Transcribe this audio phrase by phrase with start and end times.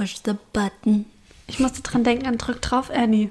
[0.00, 1.04] Push the button.
[1.46, 3.30] Ich musste dran denken an Drück drauf, Annie.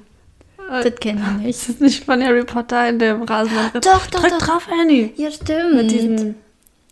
[0.70, 1.60] Das kenne ich nicht.
[1.68, 3.72] Das ist nicht von Harry Potter in dem Rasenmäher.
[3.74, 4.38] Doch, doch, Drück doch.
[4.38, 5.12] drauf, Annie.
[5.16, 6.36] Ja, stimmt.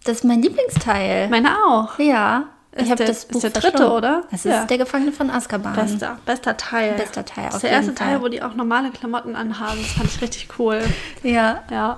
[0.03, 1.29] Das ist mein Lieblingsteil.
[1.29, 1.99] meine auch.
[1.99, 2.47] ja.
[2.71, 3.97] Ist Ich habe das ist Buch der dritte, verschlungen.
[3.97, 4.23] oder?
[4.31, 4.65] Das ist Ja.
[4.65, 5.73] der Gefangene von Azkaban.
[5.75, 6.93] Bester, bester Teil.
[6.93, 8.21] Bester Teil, Das ist der erste Teil, Fall.
[8.23, 9.77] wo die auch normale Klamotten anhaben.
[9.81, 10.81] Das fand ich richtig cool.
[11.23, 11.63] Ja.
[11.71, 11.97] Ja.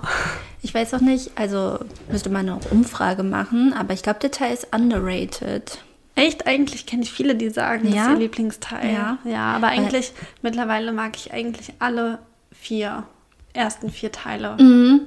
[0.62, 1.78] Ich weiß auch nicht, also
[2.10, 5.78] müsste man eine Umfrage machen, aber ich glaube, der Teil ist underrated.
[6.14, 8.02] Echt, eigentlich kenne ich viele, die sagen, das Ja?
[8.06, 8.92] ist ihr Lieblingsteil.
[8.92, 9.18] Ja.
[9.24, 12.18] ja aber eigentlich, mittlerweile mag ich eigentlich alle
[12.52, 13.04] vier,
[13.52, 14.56] ersten vier Teile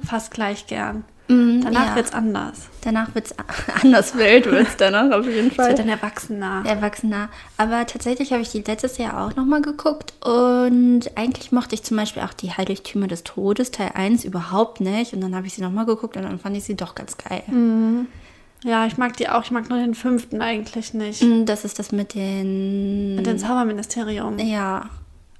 [0.06, 1.04] fast gleich gern.
[1.26, 1.72] Danach Mhm.
[1.72, 1.96] ja.
[1.96, 2.68] wird's anders.
[2.82, 3.34] Danach wird es
[3.82, 5.68] anders wild, wird es danach auf jeden Es Fall.
[5.68, 6.62] wird dann erwachsener.
[6.66, 7.30] Erwachsener.
[7.56, 11.96] Aber tatsächlich habe ich die letztes Jahr auch nochmal geguckt und eigentlich mochte ich zum
[11.96, 15.14] Beispiel auch die Heiligtümer des Todes, Teil 1, überhaupt nicht.
[15.14, 17.42] Und dann habe ich sie nochmal geguckt und dann fand ich sie doch ganz geil.
[18.64, 19.44] Ja, ich mag die auch.
[19.44, 21.22] Ich mag nur den fünften eigentlich nicht.
[21.22, 23.14] Mm, Das ist das mit den.
[23.16, 24.38] Mit dem Zauberministerium.
[24.38, 24.88] ja.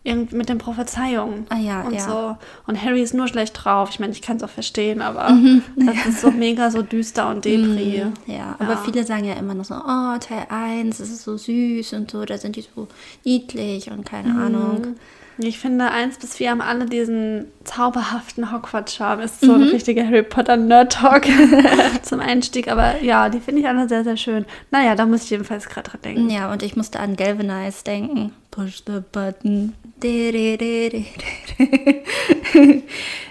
[0.07, 2.01] Irgend mit den Prophezeiungen Ah, ja, und ja.
[2.01, 2.37] so.
[2.67, 3.89] Und Harry ist nur schlecht drauf.
[3.91, 5.63] Ich meine, ich kann es auch verstehen, aber Mhm.
[5.77, 8.05] das ist so mega so düster und depri.
[8.27, 11.95] Ja, aber viele sagen ja immer noch so, oh, Teil 1, das ist so süß
[11.95, 12.87] und so, da sind die so
[13.25, 14.39] niedlich und keine Mhm.
[14.43, 14.87] Ahnung.
[15.39, 19.21] Ich finde, eins bis vier haben alle diesen zauberhaften Hogwarts-Charme.
[19.21, 21.27] Ist so ein richtiger Harry Potter-Nerd-Talk
[22.03, 22.71] zum Einstieg.
[22.71, 24.45] Aber ja, die finde ich alle sehr, sehr schön.
[24.71, 26.31] Naja, da muss ich jedenfalls gerade dran denken.
[26.31, 28.33] Ja, und ich musste an Galvanize denken.
[28.53, 29.73] Push the button.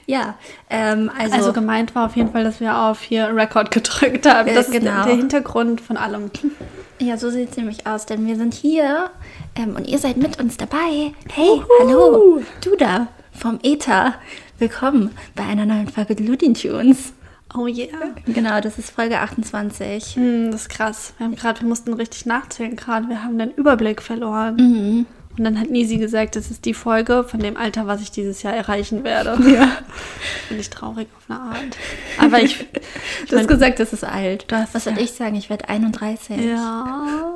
[0.06, 0.36] ja,
[0.70, 4.50] ähm, also, Also gemeint war auf jeden Fall, dass wir auf hier Record gedrückt haben.
[4.50, 4.96] Äh, Das ist genau.
[4.98, 6.30] der, der Hintergrund von allem.
[7.00, 9.10] ja, so sieht es nämlich aus, denn wir sind hier
[9.56, 11.14] ähm, und ihr seid mit uns dabei.
[11.32, 14.16] Hey, hallo, du da vom Ether.
[14.60, 17.14] Willkommen bei einer neuen Folge Ludin Tunes.
[17.56, 17.88] Oh yeah.
[18.26, 20.16] Genau, das ist Folge 28.
[20.16, 21.14] Hm, das ist krass.
[21.18, 23.08] Wir haben gerade, wir mussten richtig nachzählen gerade.
[23.10, 24.56] Wir haben den Überblick verloren.
[24.56, 25.06] Mhm.
[25.38, 28.44] Und dann hat Nisi gesagt, das ist die Folge von dem Alter, was ich dieses
[28.44, 29.38] Jahr erreichen werde.
[29.52, 29.78] Ja.
[30.48, 31.78] Finde ich traurig auf eine Art.
[32.20, 32.60] Aber ich.
[33.24, 34.46] ich Du hast gesagt, das ist alt.
[34.48, 35.02] Du hast- Was soll ja.
[35.02, 35.36] ich sagen?
[35.36, 36.38] Ich werde 31.
[36.40, 37.34] ja.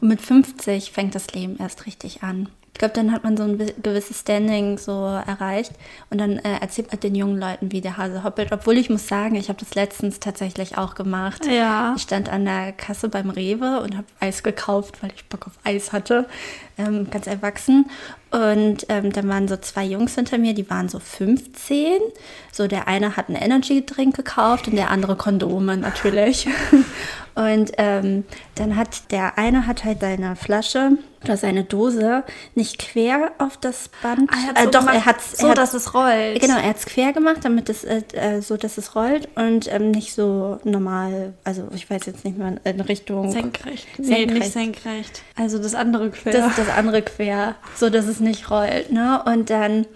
[0.00, 2.48] Und mit 50 fängt das Leben erst richtig an.
[2.78, 5.72] Ich glaube, dann hat man so ein gewisses Standing so erreicht
[6.10, 8.52] und dann äh, erzählt man den jungen Leuten, wie der Hase hoppelt.
[8.52, 11.44] Obwohl ich muss sagen, ich habe das letztens tatsächlich auch gemacht.
[11.44, 11.94] Ja.
[11.96, 15.54] Ich stand an der Kasse beim Rewe und habe Eis gekauft, weil ich Bock auf
[15.64, 16.28] Eis hatte.
[16.76, 17.90] Ähm, ganz erwachsen.
[18.30, 21.98] Und ähm, dann waren so zwei Jungs hinter mir, die waren so 15.
[22.52, 26.46] So der eine hat einen Energy-Drink gekauft und der andere Kondome natürlich.
[27.38, 28.24] Und ähm,
[28.56, 32.24] dann hat der eine hat halt seine Flasche oder seine Dose
[32.56, 34.28] nicht quer auf das Band.
[34.32, 36.40] Ah, er hat's äh, so doch, gemacht, er hat so, dass es rollt.
[36.40, 39.72] Genau, er hat es quer gemacht, damit es äh, äh, so, dass es rollt und
[39.72, 41.34] ähm, nicht so normal.
[41.44, 43.86] Also ich weiß jetzt nicht mehr in Richtung Senkrecht.
[43.98, 44.40] Nee, Senkrecht.
[44.40, 45.22] nicht senkrecht.
[45.36, 46.32] Also das andere quer.
[46.32, 49.22] Das das andere quer, so dass es nicht rollt, ne?
[49.24, 49.86] Und dann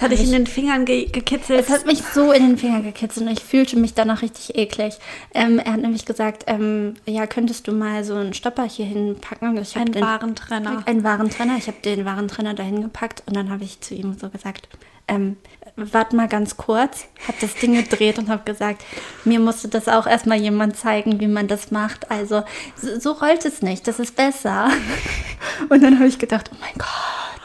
[0.00, 1.60] hat dich in den Fingern ge gekitzelt.
[1.60, 4.94] es hat mich so in den Finger gekitzelt und ich fühlte mich danach richtig eklig.
[5.34, 9.56] Ähm, er hat nämlich gesagt, ähm, ja, könntest du mal so einen Stopper hier hinpacken?
[9.58, 10.82] Ich hab ein den, Warentrenner.
[10.86, 11.56] Einen Warentrenner.
[11.58, 14.68] Ich habe den Warentrenner dahin gepackt und dann habe ich zu ihm so gesagt,
[15.08, 15.36] ähm,
[15.76, 18.82] warte mal ganz kurz, habe das Ding gedreht und habe gesagt,
[19.24, 22.10] mir musste das auch erstmal jemand zeigen, wie man das macht.
[22.10, 22.44] Also
[22.76, 24.70] so, so rollt es nicht, das ist besser.
[25.68, 27.41] Und dann habe ich gedacht, oh mein Gott.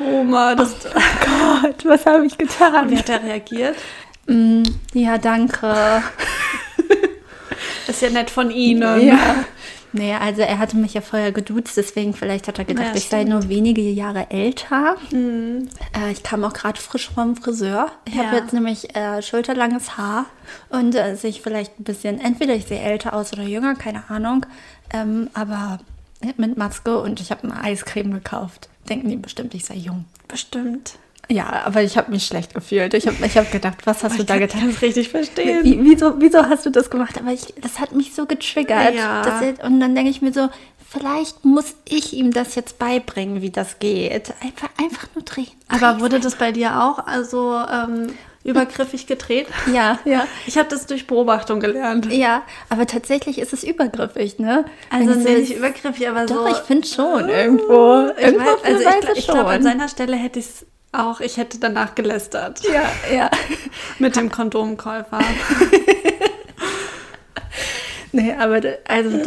[0.00, 0.56] Boomer.
[0.56, 2.90] Das, Oh Gott, was habe ich getan?
[2.90, 3.76] wie hat er reagiert?
[4.26, 4.62] Mm,
[4.94, 6.02] ja, danke.
[7.86, 9.06] Ist ja nett von Ihnen.
[9.06, 9.44] Ja.
[9.92, 13.08] Nee, also er hatte mich ja vorher geduzt, deswegen vielleicht hat er gedacht, Ja, ich
[13.08, 14.96] sei nur wenige Jahre älter.
[15.12, 17.90] Äh, ich kam auch gerade frisch vom Friseur.
[18.06, 18.40] Ich habe Ja.
[18.40, 20.26] jetzt nämlich äh, schulterlanges Haar
[20.68, 24.08] und äh, sehe ich vielleicht ein bisschen, entweder ich sehe älter aus oder jünger, keine
[24.08, 24.46] Ahnung.
[24.94, 25.80] Ähm, aber
[26.36, 28.68] mit Maske und ich habe eine Eiscreme gekauft.
[28.88, 30.04] Denken die bestimmt, ich sei jung.
[30.28, 30.94] Bestimmt.
[31.28, 32.92] Ja, aber ich habe mich schlecht gefühlt.
[32.94, 34.60] Ich habe ich hab gedacht, was hast du da Ich getan?
[34.62, 35.62] kann es richtig verstehen.
[35.62, 37.16] Wie, wieso, wieso hast du das gemacht?
[37.20, 38.94] Aber ich, das hat mich so getriggert.
[38.94, 39.22] Ja.
[39.22, 40.48] dass er- und dann denke ich mir so,
[40.88, 44.32] vielleicht muss ich ihm das jetzt beibringen, wie das geht.
[44.42, 45.46] Einfach, einfach nur drehen.
[45.68, 48.08] Aber wurde das bei dir auch also ähm,
[48.44, 49.46] übergriffig gedreht?
[49.72, 50.26] Ja, ja.
[50.46, 52.10] Ich habe das durch Beobachtung gelernt.
[52.12, 54.64] Ja, aber tatsächlich ist es übergriffig, ne?
[54.90, 56.52] Also nee, nicht übergriffig, aber Doch, so.
[56.54, 58.10] ich finde schon irgendwo.
[58.16, 61.20] Ich irgendwo weiß, also ich, gl- ich glaube, an seiner Stelle hätte ich es auch,
[61.20, 62.62] ich hätte danach gelästert.
[62.64, 63.30] Ja, ja.
[63.98, 65.18] Mit dem Kondomkäufer.
[68.12, 69.18] Nee, aber also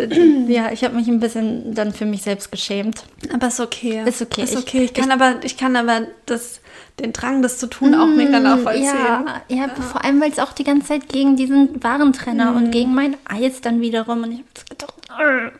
[0.47, 3.03] ja, ich habe mich ein bisschen dann für mich selbst geschämt.
[3.33, 4.03] Aber ist okay.
[4.05, 4.43] Ist okay.
[4.43, 4.83] Ist Ich- okay.
[4.83, 6.59] Ich, kann aber, ich kann aber das,
[6.99, 8.83] den Drang, das zu tun, auch mega nachvollziehen.
[8.85, 12.57] Ja, ja, vor allem, weil es auch die ganze Zeit gegen diesen Warentrenner Mhm.
[12.57, 14.23] und gegen mein Eis dann wiederum.
[14.23, 15.51] Und ich habe gedacht, "Arr."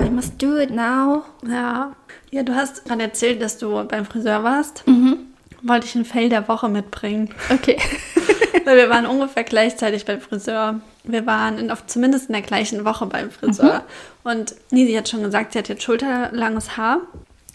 [0.00, 1.24] I must do it now.
[1.48, 1.92] Ja.
[2.30, 4.86] Ja, du hast gerade erzählt, dass du beim Friseur warst.
[4.86, 5.18] Mhm.
[5.62, 7.30] Wollte ich ein Fell der Woche mitbringen.
[7.50, 7.78] Okay.
[8.64, 10.80] Weil wir waren ungefähr gleichzeitig beim Friseur.
[11.04, 13.84] Wir waren in, auf, zumindest in der gleichen Woche beim Friseur.
[14.24, 17.00] Und Nisi hat schon gesagt, sie hat jetzt schulterlanges Haar.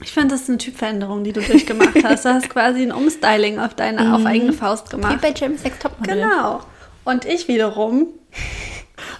[0.01, 2.25] Ich finde, das ist eine Typveränderung, die du durchgemacht hast.
[2.25, 5.21] Du hast quasi ein Umstyling auf deine auf eigene Faust Wie gemacht.
[5.21, 6.15] bei James Sex Topmodel.
[6.15, 6.61] Genau.
[7.05, 8.07] Und ich wiederum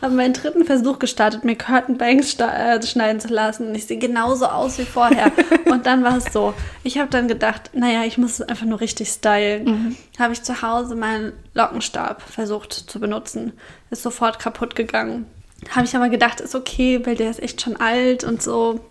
[0.02, 3.74] habe meinen dritten Versuch gestartet, mir Curtain Bangs sta- äh, schneiden zu lassen.
[3.74, 5.31] Ich sehe genauso aus wie vorher.
[5.66, 6.54] und dann war es so.
[6.84, 9.98] Ich habe dann gedacht, naja, ich muss es einfach nur richtig stylen.
[10.20, 13.54] Habe ich zu Hause meinen Lockenstab versucht zu benutzen.
[13.90, 15.25] Ist sofort kaputt gegangen.
[15.72, 18.81] Habe ich aber gedacht, ist okay, weil der ist echt schon alt und so.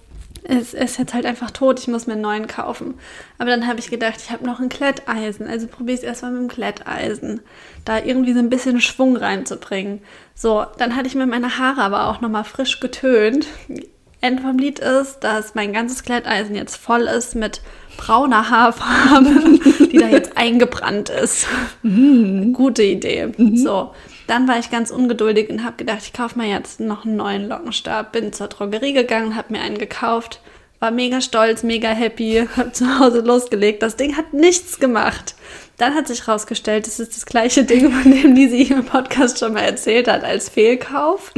[0.45, 2.95] Es ist jetzt halt einfach tot, ich muss mir einen neuen kaufen.
[3.39, 6.43] Aber dann habe ich gedacht, ich habe noch ein Kletteisen, also probiere es erstmal mit
[6.43, 7.41] dem Kletteisen,
[7.85, 10.01] da irgendwie so ein bisschen Schwung reinzubringen.
[10.35, 13.47] So, dann hatte ich mir meine Haare aber auch nochmal frisch getönt.
[14.21, 17.61] Ende vom Lied ist, dass mein ganzes Kletteisen jetzt voll ist mit
[17.97, 19.59] brauner Haarfarbe,
[19.93, 21.47] die da jetzt eingebrannt ist.
[21.83, 23.33] Gute Idee.
[23.55, 23.93] So,
[24.33, 27.51] dann war ich ganz ungeduldig und habe gedacht, ich kaufe mir jetzt noch einen neuen
[27.51, 28.13] Lockenstab.
[28.13, 30.41] Bin zur Drogerie gegangen, habe mir einen gekauft,
[30.81, 33.83] war mega stolz, mega happy, habe zu Hause losgelegt.
[33.83, 35.35] Das Ding hat nichts gemacht.
[35.77, 39.39] Dann hat sich herausgestellt, es ist das gleiche Ding, von dem die sie im Podcast
[39.39, 41.31] schon mal erzählt hat, als Fehlkauf.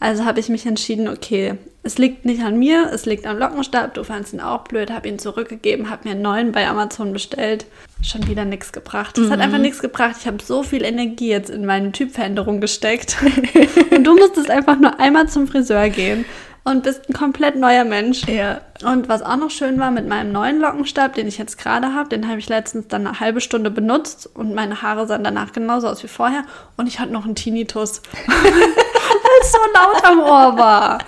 [0.00, 3.94] Also habe ich mich entschieden, okay, es liegt nicht an mir, es liegt am Lockenstab.
[3.94, 7.66] Du fandest ihn auch blöd, habe ihn zurückgegeben, habe mir einen neuen bei Amazon bestellt.
[8.02, 9.18] Schon wieder nichts gebracht.
[9.18, 10.16] Es hat einfach nichts gebracht.
[10.20, 13.16] Ich habe so viel Energie jetzt in meine Typveränderung gesteckt.
[13.90, 16.24] und du musstest einfach nur einmal zum Friseur gehen
[16.68, 18.26] und bist ein komplett neuer Mensch.
[18.26, 18.60] Ja.
[18.84, 22.08] Und was auch noch schön war, mit meinem neuen Lockenstab, den ich jetzt gerade habe,
[22.08, 25.88] den habe ich letztens dann eine halbe Stunde benutzt und meine Haare sahen danach genauso
[25.88, 26.44] aus wie vorher.
[26.76, 30.98] Und ich hatte noch einen Tinnitus, weil es so laut am Ohr war.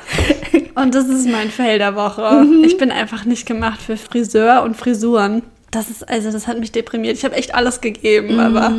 [0.75, 2.47] Und das ist mein Fail der Woche.
[2.65, 5.43] Ich bin einfach nicht gemacht für Friseur und Frisuren.
[5.71, 7.17] Das ist, also das hat mich deprimiert.
[7.17, 8.73] Ich habe echt alles gegeben, aber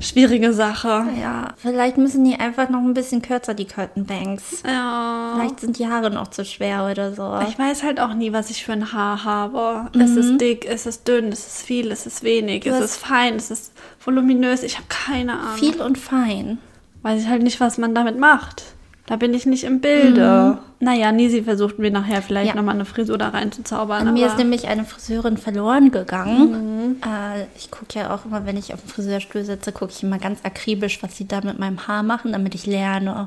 [0.00, 1.04] schwierige Sache.
[1.20, 4.62] Ja, vielleicht müssen die einfach noch ein bisschen kürzer, die Curtain Banks.
[4.66, 5.32] Ja.
[5.36, 7.38] Vielleicht sind die Haare noch zu schwer oder so.
[7.48, 9.88] Ich weiß halt auch nie, was ich für ein Haar habe.
[9.98, 12.96] Ist es dick, ist es dünn, ist es viel, ist es wenig, ist hast- es
[12.96, 13.72] fein, ist es
[14.04, 14.62] voluminös?
[14.62, 15.56] Ich habe keine Ahnung.
[15.56, 16.58] Viel und fein.
[17.02, 18.64] Weiß ich halt nicht, was man damit macht.
[19.10, 20.58] Da bin ich nicht im Bilde.
[20.78, 22.54] Naja, Nisi versucht mir nachher vielleicht Ja.
[22.54, 24.12] nochmal eine Frisur da reinzuzaubern.
[24.14, 27.02] Mir ist nämlich eine Friseurin verloren gegangen.
[27.04, 30.18] Äh, ich gucke ja auch immer, wenn ich auf dem Friseurstuhl sitze, gucke ich immer
[30.18, 33.26] ganz akribisch, was sie da mit meinem Haar machen, damit ich lerne.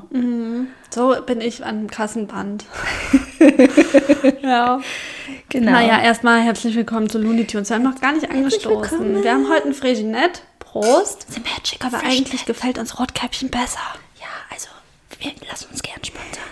[0.88, 2.64] so bin ich an Kassenband.
[4.42, 4.80] ja.
[5.50, 5.70] Genau.
[5.70, 7.68] Naja, erstmal herzlich willkommen zu Looney Tunes.
[7.68, 8.90] Wir haben noch gar nicht angestoßen.
[8.90, 9.22] willkommen.
[9.22, 10.44] Wir haben heute ein Fresinet.
[10.60, 11.26] Prost.
[11.30, 13.80] The Magic Aber eigentlich gefällt uns Rotkäppchen besser.
[14.18, 14.68] Ja, also,
[15.24, 16.42] wir lassen uns gern sponsern.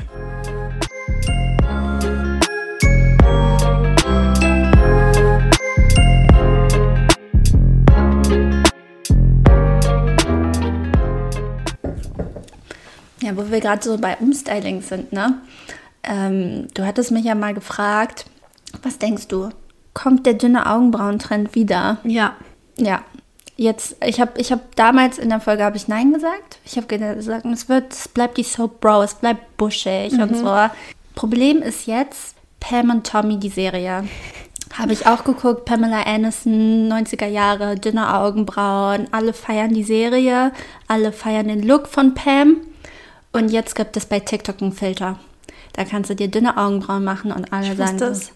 [13.20, 15.40] Ja, wo wir gerade so bei Umstyling sind, ne?
[16.02, 18.26] Ähm, du hattest mich ja mal gefragt,
[18.82, 19.50] was denkst du?
[19.94, 21.98] Kommt der dünne Augenbrauentrend wieder?
[22.02, 22.36] Ja.
[22.78, 23.04] Ja,
[23.62, 26.58] jetzt, ich habe ich hab damals in der Folge habe ich Nein gesagt.
[26.64, 30.54] Ich habe gesagt, es wird, es bleibt die Soap Bro, es bleibt buschig und so.
[31.14, 34.04] Problem ist jetzt Pam und Tommy, die Serie.
[34.78, 40.52] Habe ich auch geguckt, Pamela Anderson, 90er Jahre, dünne Augenbrauen, alle feiern die Serie,
[40.88, 42.56] alle feiern den Look von Pam.
[43.32, 45.18] Und jetzt gibt es bei TikTok einen Filter.
[45.74, 48.32] Da kannst du dir dünne Augenbrauen machen und alle Ich sagen, es.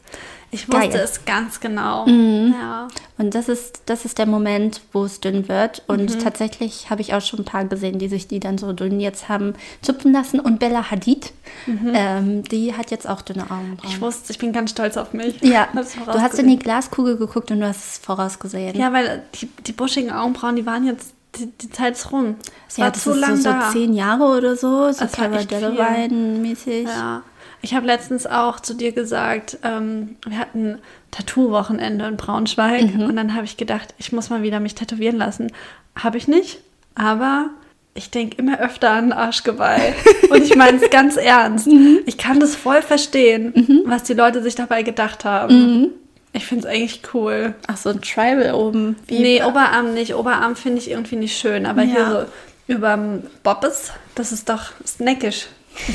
[0.50, 1.00] Ich wusste Geil.
[1.03, 2.07] es ganz genau.
[2.07, 2.88] Ja.
[3.19, 5.83] Und das ist, das ist der Moment, wo es dünn wird.
[5.87, 9.00] Und tatsächlich habe ich auch schon ein paar gesehen, die sich die dann so dünn
[9.00, 10.38] jetzt haben zupfen lassen.
[10.38, 11.33] Und Bella Hadid,
[11.67, 13.79] ähm, die hat jetzt auch dünne Augenbrauen.
[13.85, 15.43] Ich wusste, ich bin ganz stolz auf mich.
[15.43, 18.76] ja, du hast in die Glaskugel geguckt und du hast es vorausgesehen.
[18.76, 22.37] Ja, weil die, die buschigen Augenbrauen, die waren jetzt, die, die Zeit ist rum.
[22.69, 25.38] Es ja war das zu ist lang so, so zehn Jahre oder so, so Cara.
[25.38, 26.85] Delevingne-mäßig.
[26.85, 27.23] Ja.
[27.63, 30.79] Ich habe letztens auch zu dir gesagt, ähm, wir hatten
[31.11, 35.51] Tattoo-Wochenende in Braunschweig und dann habe ich gedacht, ich muss mal wieder mich tätowieren lassen.
[35.97, 36.61] Habe ich nicht,
[36.95, 37.51] aber
[37.95, 39.95] ich denke immer öfter an Arschgeweih.
[40.31, 41.67] und ich meine es ganz ernst.
[42.05, 45.91] Ich kann das voll verstehen, was die Leute sich dabei gedacht haben.
[46.33, 47.55] Ich finde es eigentlich cool.
[47.67, 48.97] Ach, so ein Tribal oben.
[49.07, 50.15] Wie Nee, Oberarm nicht.
[50.15, 52.11] Oberarm finde ich irgendwie nicht schön, aber hier Ja.
[52.11, 52.27] so
[52.69, 55.47] überm Bobbes, das ist doch snackisch.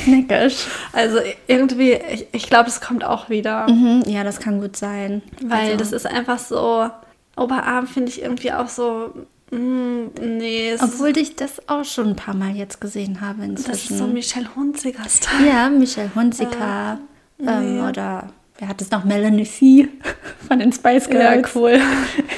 [0.06, 0.66] Neckisch.
[0.94, 3.70] Also irgendwie, ich, ich glaube, das kommt auch wieder.
[3.70, 5.22] Mhm, ja, das kann gut sein.
[5.44, 6.90] Weil Also- das ist einfach so,
[7.38, 9.14] Oberarm finde ich irgendwie auch so,
[9.52, 13.68] mm, nee, Obwohl ich das auch schon ein paar Mal jetzt gesehen habe das ist
[13.68, 13.98] inzwischen.
[13.98, 15.48] so Michelle Hunziker-Style.
[15.48, 17.00] ja, Michelle Hunziker.
[17.40, 17.82] Ähm, Nee.
[17.82, 18.28] Oder
[18.60, 19.04] wer hat es noch?
[19.04, 19.88] Melanie C.
[20.48, 21.50] von den Spice Girls.
[21.56, 21.80] cool.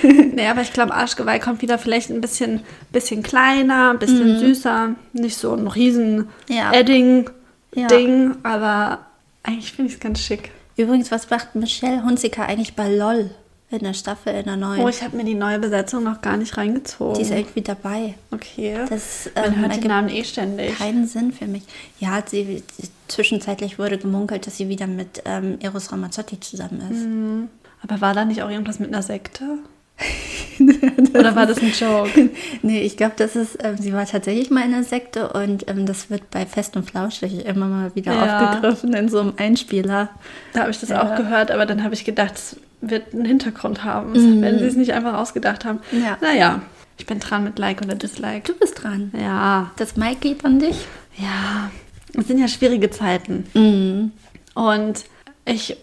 [0.34, 4.96] nee, aber ich glaube, Arschgeweih kommt wieder vielleicht ein bisschen, bisschen kleiner, ein bisschen süßer.
[5.14, 6.72] Nicht so ein riesen Ja.
[6.74, 8.36] Edding-Ding, Ja.
[8.44, 9.00] aber
[9.44, 10.52] eigentlich finde ich es ganz schick.
[10.78, 13.30] Übrigens, was macht Michelle Hunziker eigentlich bei LOL
[13.70, 14.82] in der Staffel, in der neuen?
[14.82, 17.16] Oh, ich habe mir die neue Besetzung noch gar nicht reingezogen.
[17.16, 18.16] Die ist irgendwie dabei.
[18.32, 18.80] okay.
[18.90, 20.78] Das Man ähm, hört den Namen eh ständig.
[20.78, 21.64] keinen Sinn für mich.
[22.00, 27.06] Ja, sie, sie, zwischenzeitlich wurde gemunkelt, dass sie wieder mit ähm, Eros Ramazzotti zusammen ist.
[27.06, 27.50] Mhm.
[27.84, 29.58] Aber war da nicht auch irgendwas mit einer Sekte?
[31.14, 32.30] Oder war das ein Joke?
[32.62, 35.86] Nee, ich glaube, das ist, ähm, sie war tatsächlich mal in einer Sekte und ähm,
[35.86, 38.50] das wird bei Fest und Flauschig immer mal wieder Ja.
[38.52, 40.10] aufgegriffen in so einem Einspieler.
[40.54, 41.04] Da habe ich das Ja.
[41.04, 44.76] auch gehört, aber dann habe ich gedacht, es wird einen Hintergrund haben, wenn sie es
[44.76, 45.80] nicht einfach ausgedacht haben.
[45.92, 46.18] Ja.
[46.22, 46.62] Naja,
[46.98, 48.52] ich bin dran mit Like oder Dislike.
[48.52, 49.12] Du bist dran.
[49.20, 50.86] Ja, Das Mike geht an dich.
[51.18, 51.72] ja,
[52.18, 53.46] es sind ja schwierige Zeiten.
[53.54, 54.12] Mhm.
[54.54, 55.04] Und
[55.46, 55.76] ich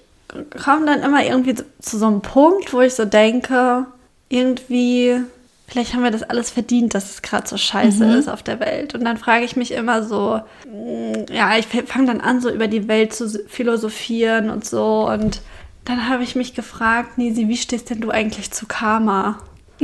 [0.64, 3.87] komme dann immer irgendwie zu so einem Punkt, wo ich so denke,
[4.31, 5.21] irgendwie,
[5.69, 8.95] vielleicht haben wir das alles verdient, dass es gerade so scheiße ist auf der Welt.
[8.95, 12.69] Und dann frage ich mich immer so, mm, ja, ich fange dann an, so über
[12.69, 15.07] die Welt zu philosophieren und so.
[15.09, 15.43] Und
[15.85, 19.41] dann habe ich mich gefragt, Nisi, wie stehst denn du eigentlich zu Karma?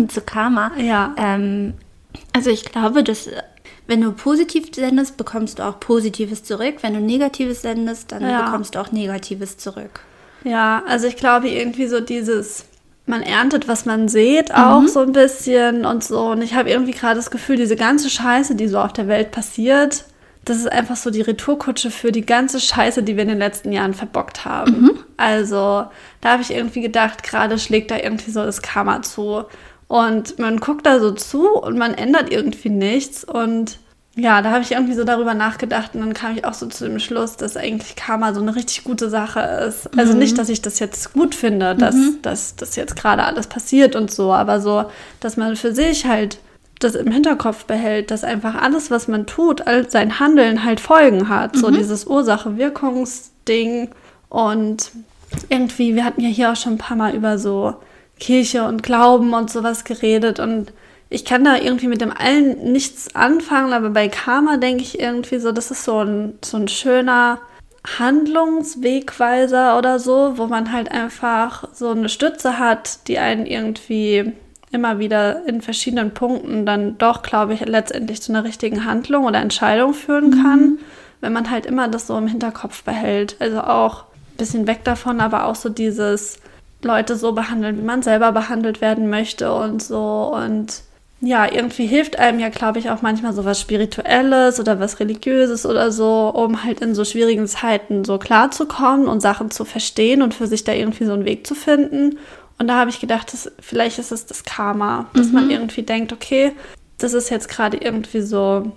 [0.08, 0.70] Zu Karma.
[0.78, 1.14] Ja.
[1.18, 1.74] Ähm,
[2.32, 3.28] also ich glaube, dass
[3.88, 6.76] wenn du positiv sendest, bekommst du auch Positives zurück.
[6.82, 8.44] Wenn du Negatives sendest, dann Ja.
[8.44, 10.00] bekommst du auch Negatives zurück.
[10.44, 12.64] Ja, also ich glaube irgendwie so dieses,
[13.06, 16.26] man erntet, was man sieht, auch so ein bisschen und so.
[16.26, 19.30] Und ich habe irgendwie gerade das Gefühl, diese ganze Scheiße, die so auf der Welt
[19.30, 20.04] passiert,
[20.44, 23.72] das ist einfach so die Retourkutsche für die ganze Scheiße, die wir in den letzten
[23.72, 24.90] Jahren verbockt haben.
[25.16, 25.86] Also
[26.20, 29.44] da habe ich irgendwie gedacht, gerade schlägt da irgendwie so das Karma zu.
[29.88, 33.24] Und man guckt da so zu und man ändert irgendwie nichts.
[33.24, 33.78] Und
[34.18, 36.88] ja, da habe ich irgendwie so darüber nachgedacht und dann kam ich auch so zu
[36.88, 39.90] dem Schluss, dass eigentlich Karma so eine richtig gute Sache ist.
[39.98, 43.94] Also nicht, dass ich das jetzt gut finde, dass, dass das jetzt gerade alles passiert
[43.94, 44.86] und so, aber so,
[45.20, 46.38] dass man für sich halt
[46.78, 51.28] das im Hinterkopf behält, dass einfach alles, was man tut, all sein Handeln halt Folgen
[51.28, 51.56] hat.
[51.56, 53.90] So dieses Ursache-Wirkungsding.
[54.28, 54.92] Und
[55.48, 57.74] irgendwie, wir hatten ja hier auch schon ein paar Mal über so
[58.18, 60.72] Kirche und Glauben und sowas geredet und
[61.08, 65.38] ich kann da irgendwie mit dem allen nichts anfangen, aber bei Karma denke ich irgendwie
[65.38, 67.38] so, das ist so ein, so ein schöner
[67.98, 74.32] Handlungswegweiser oder so, wo man halt einfach so eine Stütze hat, die einen irgendwie
[74.72, 79.38] immer wieder in verschiedenen Punkten dann doch, glaube ich, letztendlich zu einer richtigen Handlung oder
[79.38, 80.78] Entscheidung führen kann,
[81.20, 83.36] wenn man halt immer das so im Hinterkopf behält.
[83.38, 86.38] Also auch ein bisschen weg davon, aber auch so dieses
[86.82, 90.82] Leute so behandeln, wie man selber behandelt werden möchte und so und
[91.20, 95.64] ja, irgendwie hilft einem ja, glaube ich, auch manchmal so was Spirituelles oder was Religiöses
[95.64, 100.34] oder so, um halt in so schwierigen Zeiten so klarzukommen und Sachen zu verstehen und
[100.34, 102.18] für sich da irgendwie so einen Weg zu finden.
[102.58, 106.12] Und da habe ich gedacht, dass, vielleicht ist es das Karma, dass man irgendwie denkt,
[106.12, 106.52] okay,
[106.98, 108.72] das ist jetzt gerade irgendwie so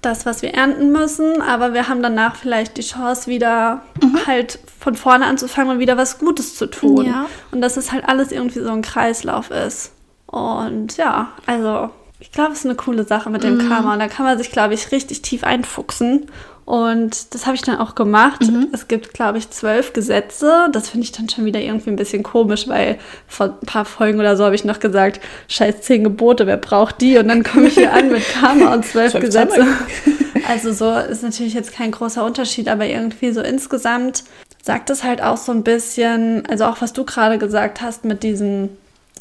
[0.00, 3.82] das, was wir ernten müssen, aber wir haben danach vielleicht die Chance, wieder
[4.26, 7.06] halt von vorne anzufangen und wieder was Gutes zu tun.
[7.06, 7.26] Ja.
[7.50, 9.92] Und dass es halt alles irgendwie so ein Kreislauf ist.
[10.32, 13.92] Und ja, also ich glaube, es ist eine coole Sache mit dem Karma.
[13.92, 16.26] Und da kann man sich, glaube ich, richtig tief einfuchsen.
[16.64, 18.40] Und das habe ich dann auch gemacht.
[18.72, 20.68] Es gibt, glaube ich, zwölf Gesetze.
[20.72, 24.20] Das finde ich dann schon wieder irgendwie ein bisschen komisch, weil vor ein paar Folgen
[24.20, 27.18] oder so habe ich noch gesagt, scheiß zehn Gebote, wer braucht die?
[27.18, 29.66] Und dann komme ich hier an mit Karma und zwölf Zwölf Gesetze.
[30.48, 34.24] Also so ist natürlich jetzt kein großer Unterschied, aber irgendwie so insgesamt
[34.60, 38.24] sagt es halt auch so ein bisschen, also auch was du gerade gesagt hast mit
[38.24, 38.70] diesen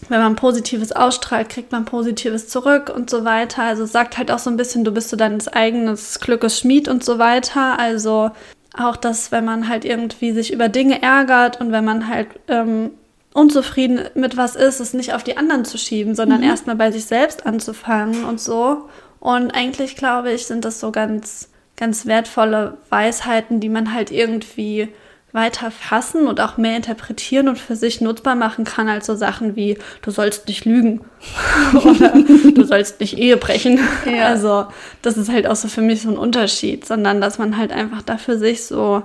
[0.09, 3.63] wenn man Positives ausstrahlt, kriegt man Positives zurück und so weiter.
[3.63, 6.87] Also es sagt halt auch so ein bisschen, du bist so deines eigenes Glückes Schmied
[6.87, 7.79] und so weiter.
[7.79, 8.31] Also
[8.77, 12.91] auch das, wenn man halt irgendwie sich über Dinge ärgert und wenn man halt ähm,
[13.33, 17.05] unzufrieden mit was ist, es nicht auf die anderen zu schieben, sondern erstmal bei sich
[17.05, 18.89] selbst anzufangen und so.
[19.19, 24.89] Und eigentlich glaube ich, sind das so ganz, ganz wertvolle Weisheiten, die man halt irgendwie
[25.33, 29.55] weiter fassen und auch mehr interpretieren und für sich nutzbar machen kann als so Sachen
[29.55, 31.01] wie du sollst nicht lügen
[31.73, 33.79] oder du sollst nicht Ehe brechen.
[34.05, 34.27] Ja.
[34.27, 34.65] Also
[35.01, 38.01] das ist halt auch so für mich so ein Unterschied, sondern dass man halt einfach
[38.01, 39.03] da für sich so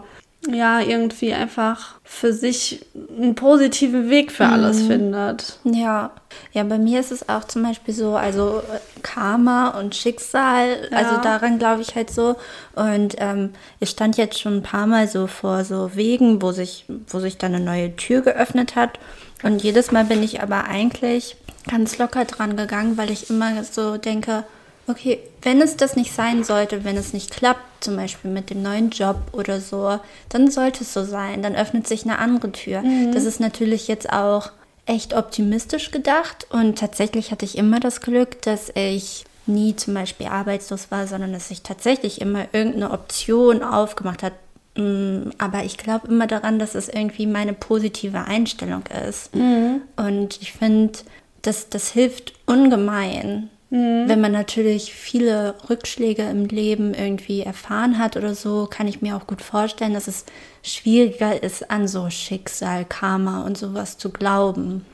[0.52, 2.84] ja irgendwie einfach für sich
[3.16, 5.58] einen positiven Weg für alles findet.
[5.64, 6.10] Ja,
[6.52, 11.14] ja, bei mir ist es auch zum Beispiel so, also äh, Karma und Schicksal, also
[11.14, 11.20] Ja.
[11.20, 12.36] daran glaube ich halt so.
[12.74, 13.50] Und ähm,
[13.80, 17.38] ich stand jetzt schon ein paar Mal so vor so Wegen, wo sich, wo sich
[17.38, 18.98] dann eine neue Tür geöffnet hat.
[19.42, 21.36] Und jedes Mal bin ich aber eigentlich
[21.68, 24.44] ganz locker dran gegangen, weil ich immer so denke,
[24.86, 28.62] okay, wenn es das nicht sein sollte, wenn es nicht klappt, zum Beispiel mit dem
[28.62, 31.42] neuen Job oder so, dann sollte es so sein.
[31.42, 32.82] Dann öffnet sich eine andere Tür.
[32.82, 33.12] Mhm.
[33.12, 34.50] Das ist natürlich jetzt auch
[34.86, 40.26] echt optimistisch gedacht und tatsächlich hatte ich immer das Glück, dass ich nie zum Beispiel
[40.26, 44.32] arbeitslos war, sondern dass sich tatsächlich immer irgendeine Option aufgemacht hat.
[44.76, 49.34] Mm, aber ich glaube immer daran, dass es irgendwie meine positive Einstellung ist.
[49.34, 49.82] Mhm.
[49.96, 50.98] Und ich finde,
[51.42, 53.50] das, das hilft ungemein.
[53.70, 54.08] Mhm.
[54.08, 59.16] Wenn man natürlich viele Rückschläge im Leben irgendwie erfahren hat oder so, kann ich mir
[59.16, 60.24] auch gut vorstellen, dass es
[60.62, 64.84] schwieriger ist, an so Schicksal, Karma und sowas zu glauben.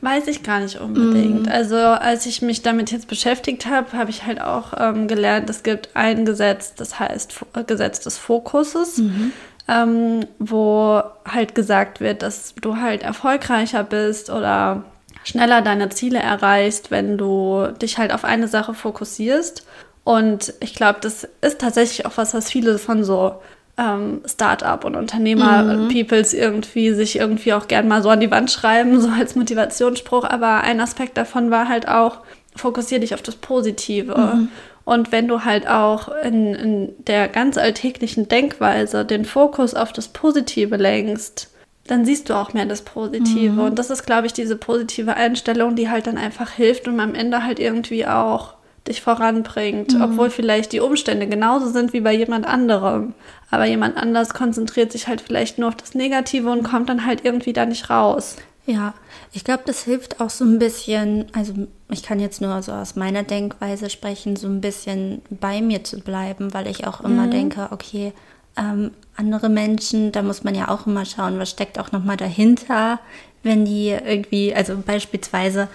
[0.00, 1.42] Weiß ich gar nicht unbedingt.
[1.42, 1.52] Mhm.
[1.52, 5.62] Also als ich mich damit jetzt beschäftigt habe, habe ich halt auch ähm, gelernt, es
[5.62, 7.34] gibt ein Gesetz, das heißt
[7.66, 8.98] Gesetz des Fokuses.
[8.98, 9.32] Mhm.
[9.68, 14.84] Ähm, wo halt gesagt wird, dass du halt erfolgreicher bist oder
[15.26, 19.66] schneller deine Ziele erreichst, wenn du dich halt auf eine Sache fokussierst.
[20.04, 23.34] Und ich glaube, das ist tatsächlich auch was, was viele von so
[23.76, 26.38] ähm, Start-up und Unternehmer-Peoples mhm.
[26.38, 30.24] irgendwie sich irgendwie auch gern mal so an die Wand schreiben, so als Motivationsspruch.
[30.24, 32.18] Aber ein Aspekt davon war halt auch,
[32.54, 34.16] fokussier dich auf das Positive.
[34.16, 34.48] Mhm.
[34.84, 40.08] Und wenn du halt auch in, in der ganz alltäglichen Denkweise den Fokus auf das
[40.08, 41.50] Positive lenkst,
[41.86, 43.52] dann siehst du auch mehr das Positive.
[43.52, 43.58] Mhm.
[43.60, 47.14] Und das ist, glaube ich, diese positive Einstellung, die halt dann einfach hilft und am
[47.14, 48.54] Ende halt irgendwie auch
[48.86, 50.02] dich voranbringt, mhm.
[50.02, 53.14] obwohl vielleicht die Umstände genauso sind wie bei jemand anderem.
[53.50, 57.24] Aber jemand anders konzentriert sich halt vielleicht nur auf das Negative und kommt dann halt
[57.24, 58.36] irgendwie da nicht raus.
[58.66, 58.94] Ja,
[59.32, 61.52] ich glaube, das hilft auch so ein bisschen, also
[61.88, 66.00] ich kann jetzt nur so aus meiner Denkweise sprechen, so ein bisschen bei mir zu
[66.00, 67.30] bleiben, weil ich auch immer mhm.
[67.30, 68.12] denke, okay,
[68.56, 73.00] ähm, andere Menschen, da muss man ja auch immer schauen, was steckt auch nochmal dahinter,
[73.42, 75.68] wenn die irgendwie, also beispielsweise,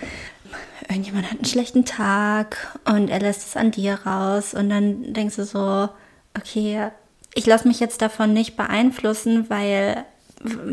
[0.90, 5.38] irgendjemand hat einen schlechten Tag und er lässt es an dir raus und dann denkst
[5.38, 5.90] du so,
[6.38, 6.90] okay,
[7.34, 10.06] ich lasse mich jetzt davon nicht beeinflussen, weil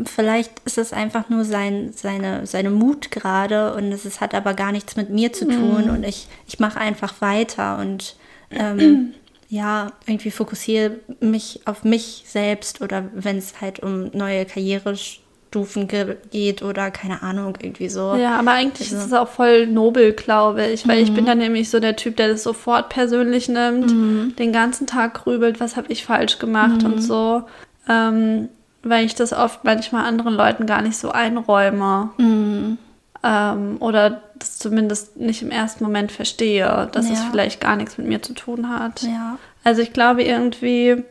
[0.06, 4.54] vielleicht ist es einfach nur sein, seine, seine Mut gerade und es ist, hat aber
[4.54, 5.90] gar nichts mit mir zu tun mm.
[5.90, 8.16] und ich, ich mache einfach weiter und
[8.50, 9.14] ähm,
[9.48, 15.88] ja, irgendwie fokussiere mich auf mich selbst oder wenn es halt um neue Karrierestufen
[16.30, 18.14] geht oder keine Ahnung, irgendwie so.
[18.14, 18.98] Ja, aber eigentlich also.
[18.98, 21.02] ist es auch voll nobel, glaube ich, weil mhm.
[21.04, 24.36] ich bin dann nämlich so der Typ, der das sofort persönlich nimmt, mhm.
[24.38, 26.92] den ganzen Tag grübelt, was habe ich falsch gemacht mhm.
[26.92, 27.44] und so.
[27.88, 28.50] Ähm,
[28.82, 32.10] weil ich das oft manchmal anderen Leuten gar nicht so einräume.
[32.18, 32.78] Mhm.
[33.22, 37.14] Ähm, oder das zumindest nicht im ersten Moment verstehe, dass ja.
[37.14, 39.02] es vielleicht gar nichts mit mir zu tun hat.
[39.02, 39.38] Ja.
[39.64, 41.04] Also ich glaube irgendwie,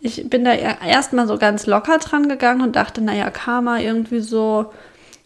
[0.00, 4.72] ich bin da erstmal so ganz locker dran gegangen und dachte, naja, Karma irgendwie so,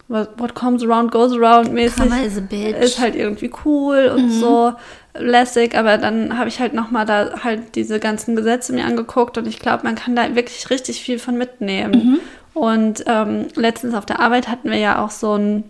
[0.09, 1.97] what, comes around goes around mäßig.
[1.97, 2.77] Karma is a bitch.
[2.77, 4.39] Ist halt irgendwie cool und mhm.
[4.39, 4.73] so
[5.17, 9.47] lässig, aber dann habe ich halt nochmal da halt diese ganzen Gesetze mir angeguckt und
[9.47, 11.91] ich glaube, man kann da wirklich richtig viel von mitnehmen.
[11.91, 12.19] Mhm.
[12.53, 15.63] Und ähm, letztens auf der Arbeit hatten wir ja auch so ein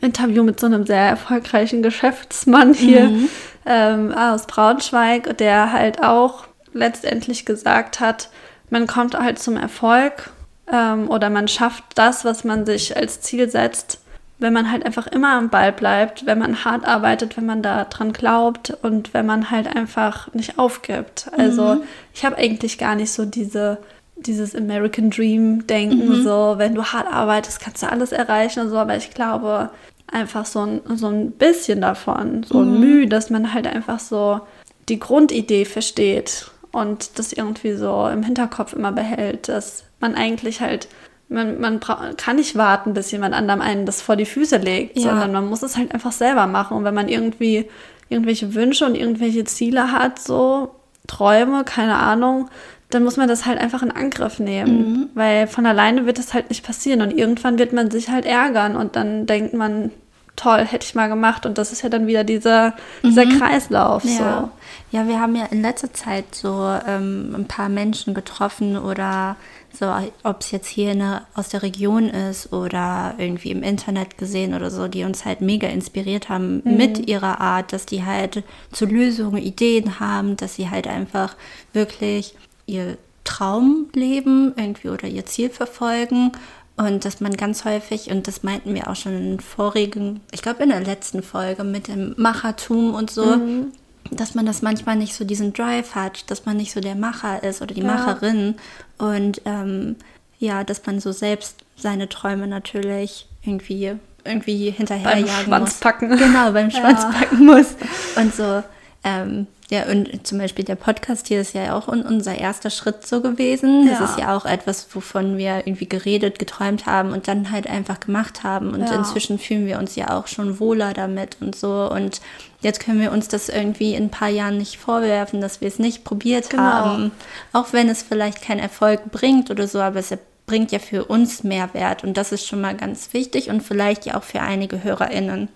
[0.00, 3.28] Interview mit so einem sehr erfolgreichen Geschäftsmann hier mhm.
[3.66, 8.28] ähm, aus Braunschweig, der halt auch letztendlich gesagt hat,
[8.70, 10.30] man kommt halt zum Erfolg
[10.72, 14.00] ähm, oder man schafft das, was man sich als Ziel setzt,
[14.38, 17.84] wenn man halt einfach immer am Ball bleibt, wenn man hart arbeitet, wenn man da
[17.84, 21.30] dran glaubt und wenn man halt einfach nicht aufgibt.
[21.36, 21.82] Also mhm.
[22.12, 23.78] ich habe eigentlich gar nicht so diese
[24.26, 26.22] dieses American Dream Denken, mhm.
[26.22, 29.70] so wenn du hart arbeitest, kannst du alles erreichen und so, aber ich glaube
[30.06, 32.80] einfach so ein, so ein bisschen davon, so ein mhm.
[32.80, 34.40] Mühe, dass man halt einfach so
[34.88, 40.88] die Grundidee versteht und das irgendwie so im Hinterkopf immer behält, dass man eigentlich halt
[41.28, 45.04] man, man kann nicht warten, bis jemand anderem einen das vor die Füße legt, ja.
[45.04, 46.76] sondern man muss es halt einfach selber machen.
[46.76, 47.68] Und wenn man irgendwie
[48.08, 50.74] irgendwelche Wünsche und irgendwelche Ziele hat, so
[51.06, 52.50] Träume, keine Ahnung,
[52.94, 55.08] dann muss man das halt einfach in Angriff nehmen, mhm.
[55.14, 58.76] weil von alleine wird das halt nicht passieren und irgendwann wird man sich halt ärgern
[58.76, 59.90] und dann denkt man,
[60.36, 63.38] toll, hätte ich mal gemacht und das ist ja dann wieder dieser, dieser mhm.
[63.38, 64.04] Kreislauf.
[64.04, 64.50] Ja.
[64.90, 64.96] So.
[64.96, 69.36] ja, wir haben ja in letzter Zeit so ähm, ein paar Menschen getroffen oder
[69.72, 74.54] so, ob es jetzt hier eine, aus der Region ist oder irgendwie im Internet gesehen
[74.54, 76.76] oder so, die uns halt mega inspiriert haben mhm.
[76.76, 81.34] mit ihrer Art, dass die halt zu Lösungen Ideen haben, dass sie halt einfach
[81.72, 86.32] wirklich ihr Traumleben irgendwie oder ihr Ziel verfolgen
[86.76, 90.64] und dass man ganz häufig, und das meinten wir auch schon in vorigen, ich glaube
[90.64, 93.72] in der letzten Folge mit dem Machertum und so, mhm.
[94.10, 97.42] dass man das manchmal nicht so diesen Drive hat, dass man nicht so der Macher
[97.44, 97.86] ist oder die ja.
[97.86, 98.56] Macherin.
[98.98, 99.96] Und ähm,
[100.40, 103.92] ja, dass man so selbst seine Träume natürlich irgendwie
[104.24, 105.80] irgendwie hinterherjagen beim Schwanz muss.
[105.80, 106.16] packen.
[106.16, 107.12] Genau, beim Schwanz ja.
[107.12, 107.76] packen muss.
[108.16, 108.64] Und so
[109.04, 113.20] Ähm, ja, und zum Beispiel der Podcast hier ist ja auch unser erster Schritt so
[113.20, 113.86] gewesen.
[113.88, 114.04] Das Ja.
[114.04, 118.42] ist ja auch etwas, wovon wir irgendwie geredet, geträumt haben und dann halt einfach gemacht
[118.44, 118.70] haben.
[118.74, 118.94] Und Ja.
[118.94, 121.90] inzwischen fühlen wir uns ja auch schon wohler damit und so.
[121.90, 122.20] Und
[122.60, 125.78] jetzt können wir uns das irgendwie in ein paar Jahren nicht vorwerfen, dass wir es
[125.78, 126.62] nicht probiert Genau.
[126.62, 127.12] haben.
[127.52, 130.12] Auch wenn es vielleicht keinen Erfolg bringt oder so, aber es
[130.46, 132.04] bringt ja für uns Mehrwert.
[132.04, 135.48] Und das ist schon mal ganz wichtig und vielleicht ja auch für einige HörerInnen.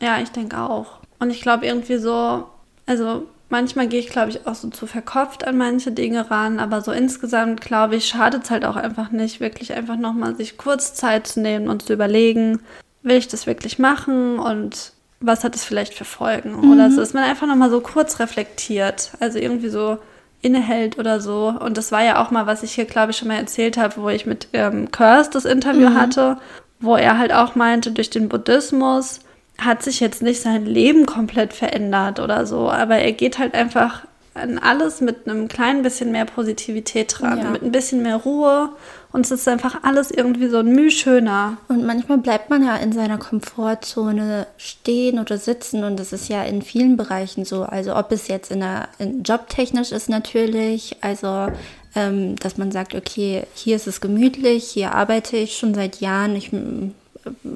[0.00, 0.98] Ja, ich denke auch.
[1.20, 2.44] Und ich glaube irgendwie so,
[2.90, 6.80] also manchmal gehe ich, glaube ich, auch so zu verkopft an manche Dinge ran, aber
[6.80, 10.94] so insgesamt, glaube ich, schadet es halt auch einfach nicht, wirklich einfach nochmal sich kurz
[10.94, 12.60] Zeit zu nehmen und zu überlegen,
[13.02, 16.72] will ich das wirklich machen und was hat es vielleicht für Folgen?
[16.72, 19.98] Oder so, dass man einfach nochmal so kurz reflektiert, also irgendwie so
[20.42, 21.54] innehält oder so.
[21.60, 23.98] Und das war ja auch mal, was ich hier, glaube ich, schon mal erzählt habe,
[23.98, 26.38] wo ich mit ähm, Curse das Interview hatte,
[26.80, 29.20] wo er halt auch meinte, durch den Buddhismus
[29.64, 34.04] hat sich jetzt nicht sein Leben komplett verändert oder so, aber er geht halt einfach
[34.34, 37.50] an alles mit einem kleinen bisschen mehr Positivität dran, Ja.
[37.50, 38.70] mit ein bisschen mehr Ruhe
[39.12, 41.56] und es ist einfach alles irgendwie so ein Müh schöner.
[41.66, 46.44] Und manchmal bleibt man ja in seiner Komfortzone stehen oder sitzen und das ist ja
[46.44, 47.64] in vielen Bereichen so.
[47.64, 51.48] Also ob es jetzt in der in jobtechnisch ist natürlich, also
[51.96, 56.36] ähm, dass man sagt, okay, hier ist es gemütlich, hier arbeite ich schon seit Jahren,
[56.36, 56.92] ich mm,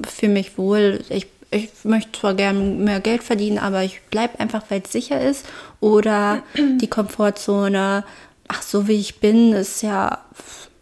[0.05, 4.63] fühle mich wohl, ich ich möchte zwar gerne mehr Geld verdienen, aber ich bleibe einfach,
[4.69, 5.45] weil es sicher ist.
[5.79, 8.03] Oder die Komfortzone,
[8.47, 10.19] ach, so wie ich bin, ist ja,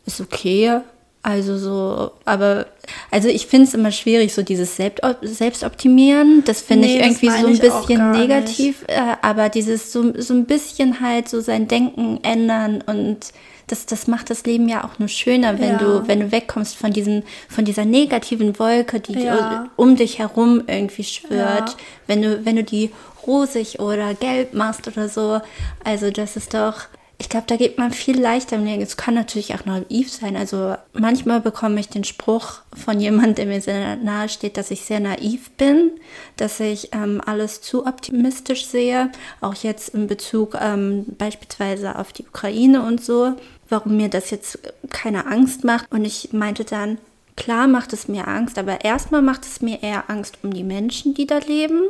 [0.05, 0.81] ist okay.
[1.25, 2.65] Also so, aber,
[3.09, 6.43] also ich finde es immer schwierig, so dieses Selbst Selbstoptimieren.
[6.43, 8.83] Das finde Nee, ich irgendwie so ein bisschen negativ.
[8.88, 13.31] Äh, aber dieses so, so ein bisschen halt so sein Denken ändern und
[13.67, 15.78] das, das macht das Leben ja auch nur schöner, wenn Ja.
[15.78, 19.69] du, wenn du wegkommst von diesem, von dieser negativen Wolke, die Ja.
[19.76, 21.69] um dich herum irgendwie schwirrt.
[21.69, 21.76] Ja.
[22.08, 22.91] Wenn du, wenn du die
[23.26, 25.39] rosig oder gelb machst oder so.
[25.84, 26.76] Also das ist doch,
[27.19, 28.82] ich glaube, da geht man viel leichter im Leben.
[28.82, 30.36] Es kann natürlich auch naiv sein.
[30.36, 34.82] Also manchmal bekomme ich den Spruch von jemandem, der mir sehr nahe steht, dass ich
[34.82, 35.91] sehr naiv bin,
[36.36, 39.10] dass ich ähm, alles zu optimistisch sehe.
[39.39, 43.34] Auch jetzt in Bezug ähm, beispielsweise auf die Ukraine und so.
[43.69, 45.91] Warum mir das jetzt keine Angst macht.
[45.91, 46.97] Und ich meinte dann,
[47.36, 51.13] Klar macht es mir Angst, aber erstmal macht es mir eher Angst um die Menschen,
[51.15, 51.82] die da leben,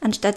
[0.00, 0.36] anstatt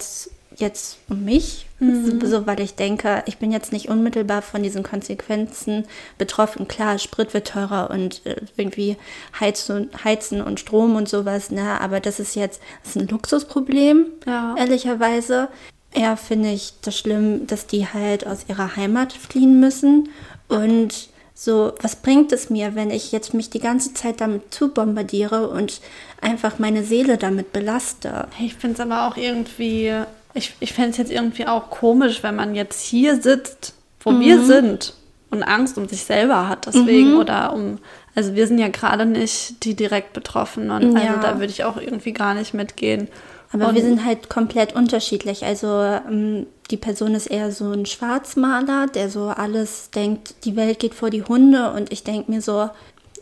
[0.55, 1.65] jetzt um mich.
[1.79, 5.83] So, so, weil ich denke, ich bin jetzt nicht unmittelbar von diesen Konsequenzen
[6.17, 6.67] betroffen.
[6.67, 8.95] Klar, Sprit wird teurer und äh, irgendwie
[9.37, 11.81] Heizen, Heizen und Strom und sowas, ne?
[11.81, 14.55] Aber das ist jetzt das ist ein Luxusproblem, Ja.
[14.57, 15.49] ehrlicherweise.
[15.91, 20.09] Eher finde ich das schlimm, dass die halt aus ihrer Heimat fliehen müssen
[20.47, 24.69] und so, was bringt es mir, wenn ich jetzt mich die ganze Zeit damit zu
[24.69, 25.81] bombardiere und
[26.21, 28.27] einfach meine Seele damit belaste?
[28.39, 29.91] Ich finde es aber auch irgendwie,
[30.35, 34.43] ich, ich fände es jetzt irgendwie auch komisch, wenn man jetzt hier sitzt, wo wir
[34.45, 34.93] sind
[35.31, 37.79] und Angst um sich selber hat deswegen oder um,
[38.13, 41.17] also wir sind ja gerade nicht die direkt Betroffenen, also Ja.
[41.17, 43.07] da würde ich auch irgendwie gar nicht mitgehen.
[43.53, 45.45] Aber Und- wir sind halt komplett unterschiedlich.
[45.45, 50.79] Also ähm, die Person ist eher so ein Schwarzmaler, der so alles denkt, die Welt
[50.79, 52.69] geht vor die Hunde und ich denke mir so,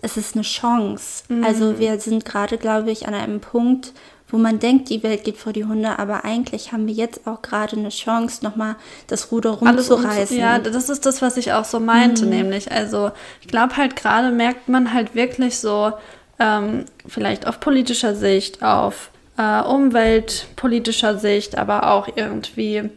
[0.02, 1.24] es ist eine Chance.
[1.30, 1.44] Mhm.
[1.44, 3.94] Also wir sind gerade, glaube ich, an einem Punkt,
[4.30, 7.42] wo man denkt, die Welt geht vor die Hunde, aber eigentlich haben wir jetzt auch
[7.42, 10.38] gerade eine Chance, nochmal das Ruder rumzureißen.
[10.38, 12.72] Um, ja, das ist das, was ich auch so meinte, nämlich.
[12.72, 15.92] Also ich glaube halt gerade merkt man halt wirklich so,
[16.40, 22.90] ähm, vielleicht auf politischer Sicht, auf äh, umweltpolitischer Sicht, aber auch irgendwie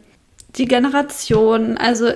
[0.57, 2.11] die Generation, also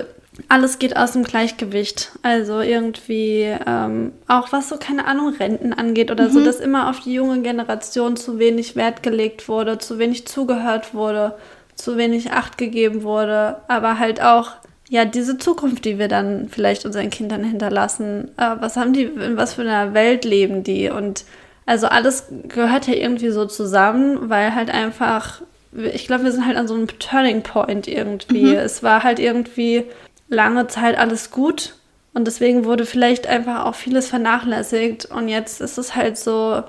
[0.48, 2.12] alles geht aus dem Gleichgewicht.
[2.22, 7.00] Also irgendwie ähm, auch was so, keine Ahnung, Renten angeht oder so, dass immer auf
[7.00, 11.34] die junge Generation zu wenig Wert gelegt wurde, zu wenig zugehört wurde,
[11.74, 14.52] zu wenig Acht gegeben wurde, aber halt auch
[14.88, 18.30] ja diese Zukunft, die wir dann vielleicht unseren Kindern hinterlassen.
[18.36, 20.90] Äh, was haben die, in was für einer Welt leben die?
[20.90, 21.24] Und
[21.70, 26.56] also alles gehört ja irgendwie so zusammen, weil halt einfach, ich glaube, wir sind halt
[26.56, 28.56] an so einem Turning Point irgendwie.
[28.56, 29.84] Es war halt irgendwie
[30.28, 31.76] lange Zeit alles gut
[32.12, 36.64] und deswegen wurde vielleicht einfach auch vieles vernachlässigt und jetzt ist es halt so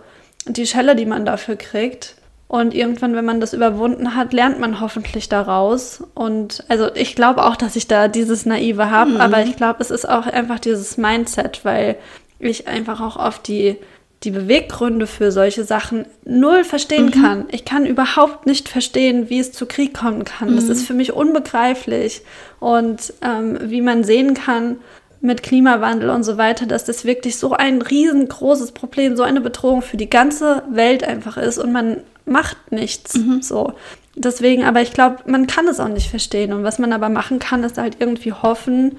[0.46, 2.18] die Schelle, die man dafür kriegt.
[2.48, 6.04] Und irgendwann, wenn man das überwunden hat, lernt man hoffentlich daraus.
[6.14, 9.90] Und also ich glaube auch, dass ich da dieses Naive habe, aber ich glaube, es
[9.90, 11.96] ist auch einfach dieses Mindset, weil
[12.38, 13.78] ich einfach auch oft die,
[14.24, 17.46] die Beweggründe für solche Sachen null verstehen kann.
[17.50, 20.56] Ich kann überhaupt nicht verstehen, wie es zu Krieg kommen kann.
[20.56, 22.22] Das ist für mich unbegreiflich.
[22.60, 24.78] Und ähm, wie man sehen kann,
[25.22, 29.82] mit Klimawandel und so weiter, dass das wirklich so ein riesengroßes Problem, so eine Bedrohung
[29.84, 33.14] für die ganze Welt einfach ist und man macht nichts.
[33.42, 33.74] So,
[34.16, 36.54] deswegen, aber ich glaube, man kann es auch nicht verstehen.
[36.54, 38.98] Und was man aber machen kann, ist halt irgendwie hoffen,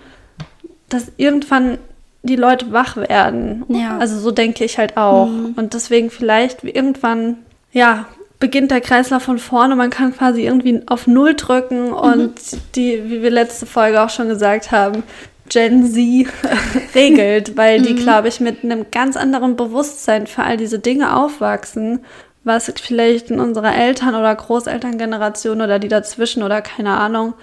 [0.88, 1.78] dass irgendwann
[2.22, 3.64] die Leute wach werden.
[3.68, 3.98] Ja.
[3.98, 5.26] Also so denke ich halt auch.
[5.26, 5.54] Mhm.
[5.56, 7.38] Und deswegen vielleicht irgendwann,
[7.72, 8.06] ja,
[8.38, 12.34] beginnt der Kreislauf von vorne man kann quasi irgendwie auf Null drücken und
[12.74, 15.04] die, wie wir letzte Folge auch schon gesagt haben,
[15.48, 16.26] Gen Z
[16.94, 22.00] regelt, weil die, glaube ich, mit einem ganz anderen Bewusstsein für all diese Dinge aufwachsen,
[22.42, 27.34] was vielleicht in unserer Eltern- oder Großelterngeneration oder die dazwischen oder keine Ahnung,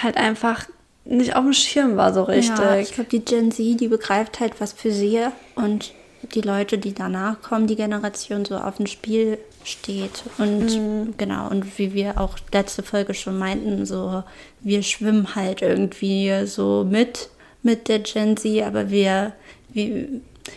[0.00, 0.66] halt einfach
[1.08, 2.58] nicht auf dem Schirm war so richtig.
[2.58, 5.20] Ja, ich glaube, die Gen Z, die begreift halt, was für sie
[5.54, 5.92] und
[6.34, 10.24] die Leute, die danach kommen, die Generation so auf dem Spiel steht.
[10.38, 14.24] Und genau, und wie wir auch letzte Folge schon meinten, so
[14.60, 17.30] wir schwimmen halt irgendwie so mit
[17.66, 19.32] mit der Gen Z, aber wir,
[19.68, 20.08] wir,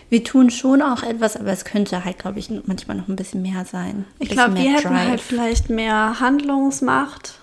[0.10, 3.42] wir tun schon auch etwas, aber es könnte halt, glaube ich, manchmal noch ein bisschen
[3.42, 4.06] mehr sein.
[4.06, 5.08] Ein Ich glaube, wir hätten Drive.
[5.08, 7.34] halt vielleicht mehr Handlungsmacht.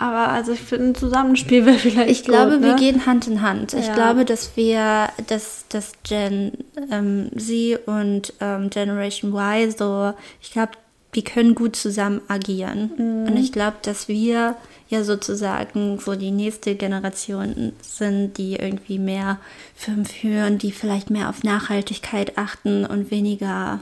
[0.00, 2.76] Aber also ich finde, ein Zusammenspiel wäre vielleicht Ich glaube, gut, wir ne?
[2.76, 3.74] gehen Hand in Hand.
[3.74, 3.94] Ich Ja.
[3.94, 6.52] glaube, dass wir, dass, dass Gen
[6.90, 10.72] ähm, Z und ähm, Generation Y so, ich glaube,
[11.14, 12.92] die können gut zusammen agieren.
[12.96, 13.26] Mhm.
[13.26, 14.54] Und ich glaube, dass wir
[14.88, 19.36] ja sozusagen so die nächste Generation sind, die irgendwie mehr
[19.74, 23.80] Firmen führen, die vielleicht mehr auf Nachhaltigkeit achten und weniger.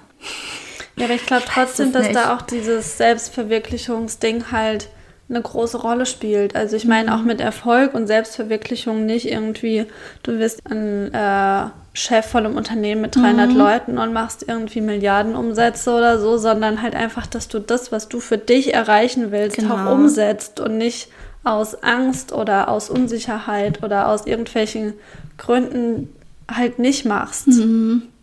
[0.97, 2.17] Ja, aber ich glaube trotzdem, dass nicht.
[2.17, 4.89] da auch dieses Selbstverwirklichungsding halt
[5.29, 6.57] eine große Rolle spielt.
[6.57, 9.87] Also ich meine auch mit Erfolg und Selbstverwirklichung nicht irgendwie,
[10.23, 15.91] du wirst ein äh, Chef von einem Unternehmen mit 300 Leuten und machst irgendwie Milliardenumsätze
[15.93, 19.75] oder so, sondern halt einfach, dass du das, was du für dich erreichen willst, Genau.
[19.75, 21.09] auch umsetzt und nicht
[21.45, 24.95] aus Angst oder aus Unsicherheit oder aus irgendwelchen
[25.37, 26.13] Gründen
[26.51, 27.49] halt nicht machst,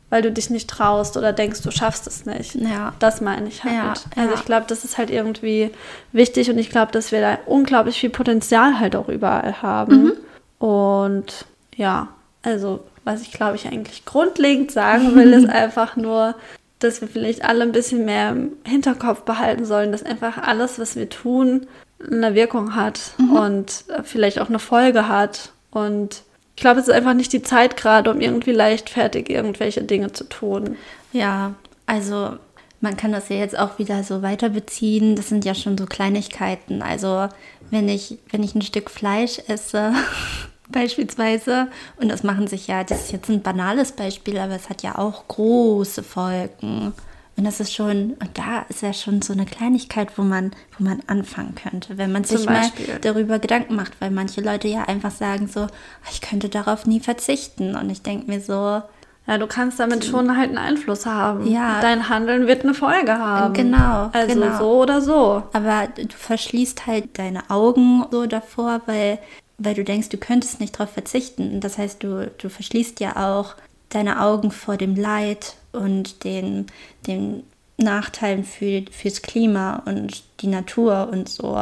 [0.09, 2.55] weil du dich nicht traust oder denkst, du schaffst es nicht.
[2.55, 2.93] Ja.
[2.99, 3.73] Das meine ich halt.
[3.73, 4.35] Ja, also ja.
[4.35, 5.71] ich glaube, das ist halt irgendwie
[6.11, 10.03] wichtig und ich glaube, dass wir da unglaublich viel Potenzial halt auch überall haben.
[10.03, 10.13] Mhm.
[10.59, 12.09] Und ja,
[12.43, 16.35] also was ich glaube ich eigentlich grundlegend sagen will, ist einfach nur,
[16.79, 20.95] dass wir vielleicht alle ein bisschen mehr im Hinterkopf behalten sollen, dass einfach alles, was
[20.95, 21.67] wir tun,
[21.99, 23.31] eine Wirkung hat Mhm.
[23.31, 25.51] und äh, vielleicht auch eine Folge hat.
[25.71, 26.23] Und
[26.55, 30.23] ich glaube, es ist einfach nicht die Zeit gerade, um irgendwie leichtfertig irgendwelche Dinge zu
[30.23, 30.77] tun.
[31.11, 31.53] Ja,
[31.85, 32.37] also
[32.79, 35.15] man kann das ja jetzt auch wieder so weiter beziehen.
[35.15, 36.81] Das sind ja schon so Kleinigkeiten.
[36.81, 37.27] Also
[37.71, 39.93] wenn ich, wenn ich ein Stück Fleisch esse,
[40.69, 44.81] beispielsweise, und das machen sich ja, das ist jetzt ein banales Beispiel, aber es hat
[44.81, 46.93] ja auch große Folgen.
[47.37, 50.83] Und das ist schon, und da ist ja schon so eine Kleinigkeit, wo man, wo
[50.85, 52.71] man anfangen könnte, wenn man Zum sich mal
[53.01, 55.67] darüber Gedanken macht, weil manche Leute ja einfach sagen so,
[56.09, 57.75] ich könnte darauf nie verzichten.
[57.75, 58.81] Und ich denke mir so,
[59.27, 61.45] Ja, du kannst damit schon halt einen Einfluss haben.
[61.47, 61.81] Ja.
[61.81, 63.53] Dein Handeln wird eine Folge haben.
[63.53, 64.57] Genau, Also genau.
[64.57, 65.43] so oder so.
[65.51, 69.19] Aber du verschließt halt deine Augen so davor, weil,
[69.57, 71.59] weil du denkst, du könntest nicht darauf verzichten.
[71.59, 73.55] Das heißt, du, du verschließt ja auch
[73.95, 76.67] deine Augen vor dem Leid und den,
[77.07, 77.43] den
[77.77, 81.53] Nachteilen für, fürs Klima und die Natur und so.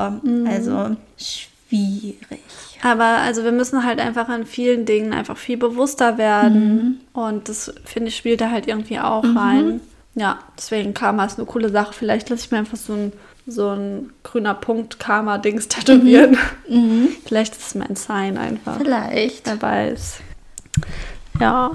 [0.48, 2.42] Also schwierig.
[2.84, 7.02] Aber also wir müssen halt einfach an vielen Dingen einfach viel bewusster werden.
[7.14, 9.80] Und das, finde ich, spielt da halt irgendwie auch rein.
[10.16, 11.94] Ja, deswegen Karma ist eine coole Sache.
[11.94, 13.14] Vielleicht lasse ich mir einfach so ein,
[13.48, 16.38] so ein grüner Punkt Karma-Dings tätowieren.
[17.26, 18.78] Vielleicht ist es mein Sign einfach.
[18.78, 19.48] Vielleicht.
[19.48, 20.20] Wer weiß.
[21.40, 21.72] Ja,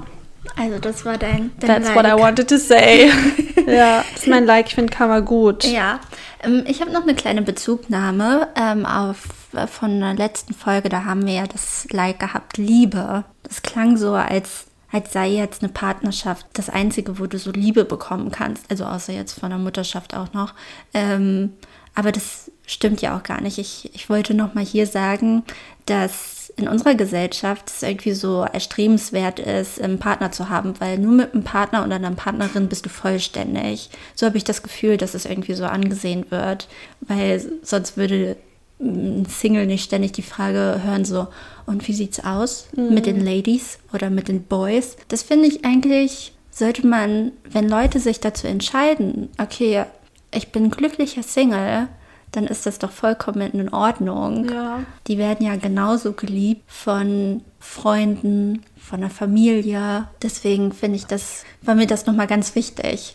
[0.55, 1.95] Also das war dein, dein that's like.
[1.95, 3.07] what I wanted to say.
[3.67, 4.67] ja, das ist mein Like.
[4.67, 5.63] Ich finde Karma gut.
[5.63, 5.99] Ja,
[6.43, 10.89] ähm, ich habe noch eine kleine Bezugnahme ähm, auf äh, von der letzten Folge.
[10.89, 13.23] Da haben wir ja das Like gehabt, Liebe.
[13.43, 17.85] Das klang so, als, als sei jetzt eine Partnerschaft das Einzige, wo du so Liebe
[17.85, 18.69] bekommen kannst.
[18.69, 20.53] Also außer jetzt von der Mutterschaft auch noch.
[20.93, 21.53] Ähm,
[21.95, 23.57] aber das stimmt ja auch gar nicht.
[23.57, 25.43] Ich, ich wollte noch mal hier sagen,
[25.85, 31.13] dass in unserer Gesellschaft es irgendwie so erstrebenswert ist, einen Partner zu haben, weil nur
[31.13, 33.89] mit einem Partner oder einer Partnerin bist du vollständig.
[34.15, 36.67] So habe ich das Gefühl, dass es irgendwie so angesehen wird,
[37.01, 38.35] weil sonst würde
[38.81, 41.27] ein Single nicht ständig die Frage hören so,
[41.65, 44.95] und wie sieht's aus mit den Ladies oder mit den Boys?
[45.09, 49.85] Das finde ich eigentlich, sollte man, wenn Leute sich dazu entscheiden, okay,
[50.33, 51.87] ich bin glücklicher Single,
[52.31, 54.49] dann ist das doch vollkommen in Ordnung.
[54.49, 54.83] Ja.
[55.07, 60.07] Die werden ja genauso geliebt von Freunden, von der Familie.
[60.21, 63.13] Deswegen finde ich das, war mir das nochmal ganz wichtig,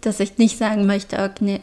[0.00, 1.60] dass ich nicht sagen möchte, eine,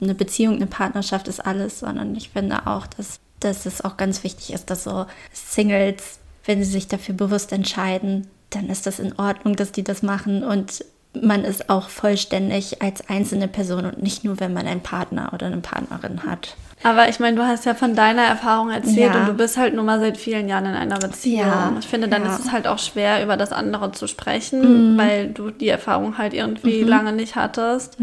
[0.00, 4.24] eine Beziehung, eine Partnerschaft ist alles, sondern ich finde auch, dass, dass es auch ganz
[4.24, 9.18] wichtig ist, dass so Singles, wenn sie sich dafür bewusst entscheiden, dann ist das in
[9.18, 10.84] Ordnung, dass die das machen und
[11.20, 15.46] man ist auch vollständig als einzelne Person und nicht nur, wenn man einen Partner oder
[15.46, 16.56] eine Partnerin hat.
[16.84, 19.20] Aber ich meine, du hast ja von deiner Erfahrung erzählt Ja.
[19.20, 21.46] und du bist halt nun mal seit vielen Jahren in einer Beziehung.
[21.46, 22.28] Ja, Ich finde, dann ja.
[22.28, 22.34] Mhm.
[22.34, 26.34] ist es halt auch schwer, über das andere zu sprechen, weil du die Erfahrung halt
[26.34, 27.98] irgendwie lange nicht hattest.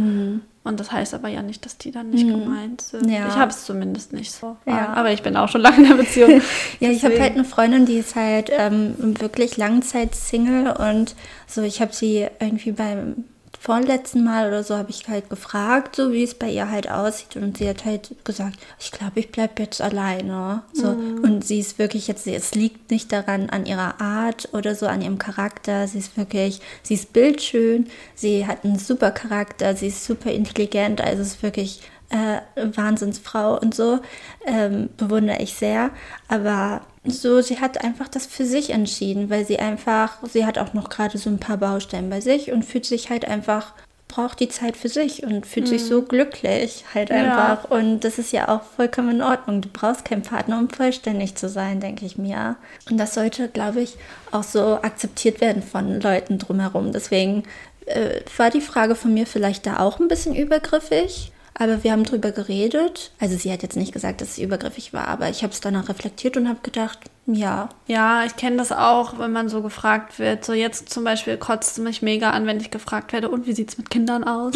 [0.64, 3.06] Und das heißt aber ja nicht, dass die dann nicht gemeint sind.
[3.06, 3.14] Mhm.
[3.14, 3.28] Ja.
[3.28, 4.58] Ich habe es zumindest nicht so.
[4.66, 4.94] Ja.
[4.94, 6.42] Aber ich bin auch schon lange in der Beziehung.
[6.80, 11.16] Ja, ich habe halt eine Freundin, die ist halt ähm, wirklich Langzeit-Single und
[11.48, 13.26] so, ich habe sie irgendwie beim
[13.60, 17.36] vorletzten Mal oder so habe ich halt gefragt, so wie es bei ihr halt aussieht.
[17.36, 20.64] Und sie hat halt gesagt, ich glaube, ich bleibe jetzt alleine.
[20.74, 20.88] So.
[20.88, 25.02] Und sie ist wirklich jetzt, es liegt nicht daran an ihrer Art oder so an
[25.02, 25.88] ihrem Charakter.
[25.88, 31.02] Sie ist wirklich, sie ist bildschön, sie hat einen super Charakter, sie ist super intelligent,
[31.02, 32.40] also es ist wirklich äh,
[32.76, 34.00] Wahnsinnsfrau und so,
[34.46, 35.92] ähm, bewundere ich sehr.
[36.28, 40.74] Aber so, sie hat einfach das für sich entschieden, weil sie einfach, sie hat auch
[40.74, 43.74] noch gerade so ein paar Baustellen bei sich und fühlt sich halt einfach,
[44.08, 47.16] braucht die Zeit für sich und fühlt sich so glücklich halt Mhm.
[47.16, 47.52] Ja.
[47.52, 47.70] einfach.
[47.70, 49.62] Und das ist ja auch vollkommen in Ordnung.
[49.62, 52.56] Du brauchst keinen Partner, um vollständig zu sein, denke ich mir.
[52.90, 53.98] Und das sollte, glaube ich,
[54.32, 56.92] auch so akzeptiert werden von Leuten drumherum.
[56.92, 57.44] Deswegen
[57.86, 61.32] äh, war die Frage von mir vielleicht da auch ein bisschen übergriffig.
[61.58, 63.12] Aber wir haben drüber geredet.
[63.20, 65.90] Also sie hat jetzt nicht gesagt, dass es übergriffig war, aber ich habe es danach
[65.90, 70.44] reflektiert und habe gedacht, ja, Ja, ich kenne das auch, wenn man so gefragt wird.
[70.46, 73.54] So jetzt zum Beispiel kotzt es mich mega an, wenn ich gefragt werde, und wie
[73.54, 74.56] sieht es mit Kindern aus?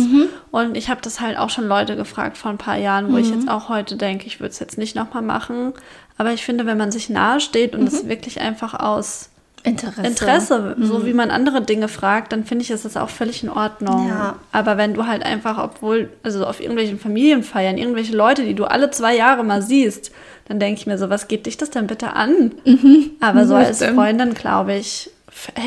[0.51, 3.29] Und ich habe das halt auch schon Leute gefragt vor ein paar Jahren, wo ich
[3.29, 5.73] jetzt auch heute denke, ich würde es jetzt nicht nochmal machen.
[6.17, 9.29] Aber ich finde, wenn man sich nahe steht und es wirklich einfach aus
[9.63, 10.05] Interesse.
[10.05, 13.49] Interesse, so wie man andere Dinge fragt, dann finde ich, ist das auch völlig in
[13.49, 14.09] Ordnung.
[14.09, 14.35] Ja.
[14.51, 18.91] Aber wenn du halt einfach, obwohl, also auf irgendwelchen Familienfeiern, irgendwelche Leute, die du alle
[18.91, 20.11] zwei Jahre mal siehst,
[20.49, 22.51] dann denke ich mir so, was geht dich das denn bitte an?
[23.21, 23.81] Aber so als.
[23.83, 25.09] Freundin, glaube ich,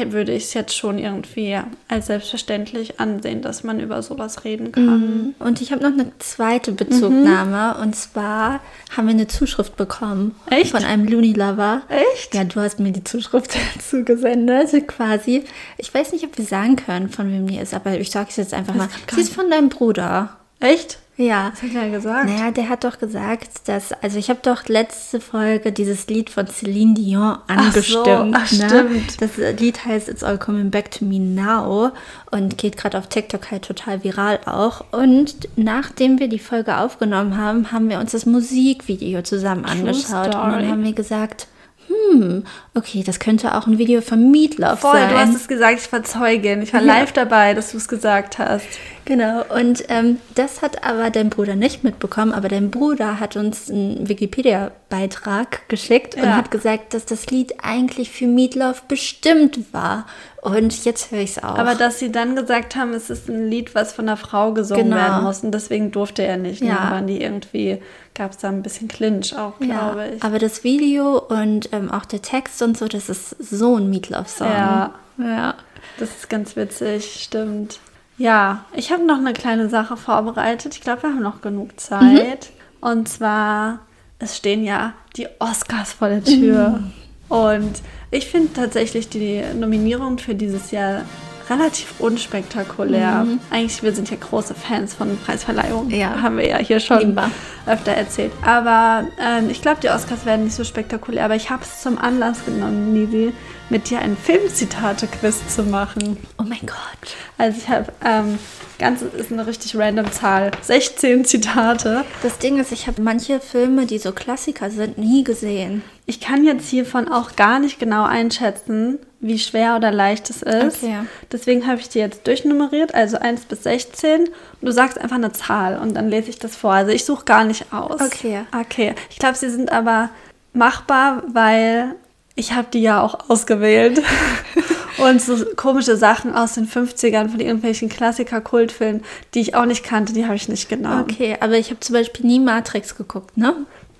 [0.09, 5.35] würde ich es jetzt schon irgendwie als selbstverständlich ansehen, dass man über sowas reden kann.
[5.38, 7.76] Und ich habe noch eine zweite Bezugnahme.
[7.81, 8.61] Und zwar
[8.96, 10.35] haben wir eine Zuschrift bekommen.
[10.50, 10.70] Echt?
[10.70, 11.83] Von einem Looney Lover.
[11.88, 12.35] Echt?
[12.35, 15.44] Ja, du hast mir die Zuschrift dazu gesendet, quasi.
[15.79, 18.37] Ich weiß nicht, ob wir sagen können, von wem die ist, aber ich sage es
[18.37, 18.88] jetzt einfach mal.
[18.88, 20.37] kommt gar Sie ist von deinem Bruder.
[20.61, 20.98] Echt?
[21.18, 21.52] Ja.
[21.52, 22.26] Was hat er gesagt?
[22.29, 26.46] Naja, der hat doch gesagt, dass, also ich habe doch letzte Folge dieses Lied von
[26.46, 28.37] Celine Dion Ach so, angestimmt.
[28.37, 28.68] ach, ne?
[28.68, 29.22] stimmt.
[29.22, 31.92] Das Lied heißt It's All Coming Back to Me Now
[32.31, 34.85] und geht gerade auf TikTok halt total viral auch.
[34.92, 40.26] Und nachdem wir die Folge aufgenommen haben, haben wir uns das Musikvideo zusammen angeschaut.
[40.26, 40.50] Und Story.
[40.50, 41.48] dann haben wir gesagt,
[41.88, 42.44] hm,
[42.75, 45.09] okay, das könnte auch ein Video von Meatloaf Voll, sein.
[45.11, 46.62] du hast es gesagt, ich war Zeugin.
[46.62, 46.87] Ich war Ja.
[46.99, 48.66] live dabei, dass du es gesagt hast.
[49.05, 53.70] Genau, und ähm, das hat aber dein Bruder nicht mitbekommen, aber dein Bruder hat uns
[53.70, 56.37] einen Wikipedia-Beitrag geschickt und Ja.
[56.37, 60.07] hat gesagt, dass das Lied eigentlich für Meatloaf bestimmt war.
[60.46, 61.59] Und jetzt höre ich es auch.
[61.59, 64.85] Aber dass sie dann gesagt haben, es ist ein Lied, was von einer Frau gesungen
[64.90, 64.96] Genau.
[64.96, 66.62] werden muss und deswegen durfte er nicht.
[66.62, 66.68] Ne?
[66.68, 66.90] Ja.
[66.92, 67.82] Waren die irgendwie,
[68.14, 70.22] gab es da ein bisschen Clinch auch, ja, glaube ich.
[70.22, 74.46] aber das Video und ähm, auch der Text und so, das ist so ein Meatloaf-Song.
[74.48, 74.94] Ja.
[75.18, 75.54] ja.
[75.98, 77.80] Das ist ganz witzig, stimmt.
[78.18, 80.74] Ja, ich habe noch eine kleine Sache vorbereitet.
[80.74, 82.50] Ich glaube, wir haben noch genug Zeit.
[82.80, 83.80] Und zwar,
[84.20, 86.80] es stehen ja die Oscars vor der Tür.
[87.28, 87.82] Und
[88.16, 91.05] ich finde tatsächlich die Nominierung für dieses Jahr
[91.48, 93.26] relativ unspektakulär.
[93.50, 95.90] Eigentlich, wir sind ja große Fans von Preisverleihungen.
[95.90, 96.20] Ja.
[96.22, 97.30] Haben wir ja hier schon Lieben wir.
[97.66, 98.32] öfter erzählt.
[98.44, 101.24] Aber ähm, ich glaube, die Oscars werden nicht so spektakulär.
[101.24, 103.32] Aber ich habe es zum Anlass genommen, Nisi,
[103.68, 106.16] mit dir ein Filmzitate-Quiz zu machen.
[106.38, 107.16] Oh mein Gott.
[107.38, 108.38] Also ich habe, ähm,
[108.78, 112.04] ganz ist eine richtig random Zahl, 16 Zitate.
[112.22, 115.82] Das Ding ist, ich habe manche Filme, die so Klassiker sind, nie gesehen.
[116.06, 120.82] Ich kann jetzt hiervon auch gar nicht genau einschätzen, wie schwer oder leicht es ist.
[120.82, 121.00] Okay.
[121.32, 124.22] Deswegen habe ich die jetzt durchnummeriert, also 1 bis 16.
[124.24, 126.72] Und du sagst einfach eine Zahl und dann lese ich das vor.
[126.72, 128.00] Also ich suche gar nicht aus.
[128.00, 128.44] Okay.
[128.58, 128.94] Okay.
[129.10, 130.10] Ich glaube, sie sind aber
[130.52, 131.94] machbar, weil
[132.34, 134.02] ich habe die ja auch ausgewählt.
[134.98, 139.02] und so komische Sachen aus den 50ern von irgendwelchen Klassiker-Kultfilmen,
[139.34, 141.06] die ich auch nicht kannte, die habe ich nicht genommen.
[141.10, 143.54] Okay, aber ich habe zum Beispiel nie Matrix geguckt, ne?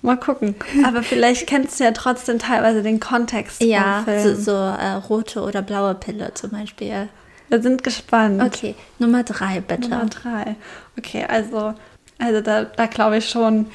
[0.07, 0.55] Mal gucken.
[0.85, 5.61] Aber vielleicht kennst du ja trotzdem teilweise den Kontext Ja, so, so äh, rote oder
[5.61, 7.09] blaue Pille zum Beispiel.
[7.49, 8.41] Wir sind gespannt.
[8.41, 9.89] Okay, Nummer drei bitte.
[9.89, 10.55] Nummer drei.
[10.97, 11.73] Okay, also,
[12.19, 13.67] also da, da glaube ich schon,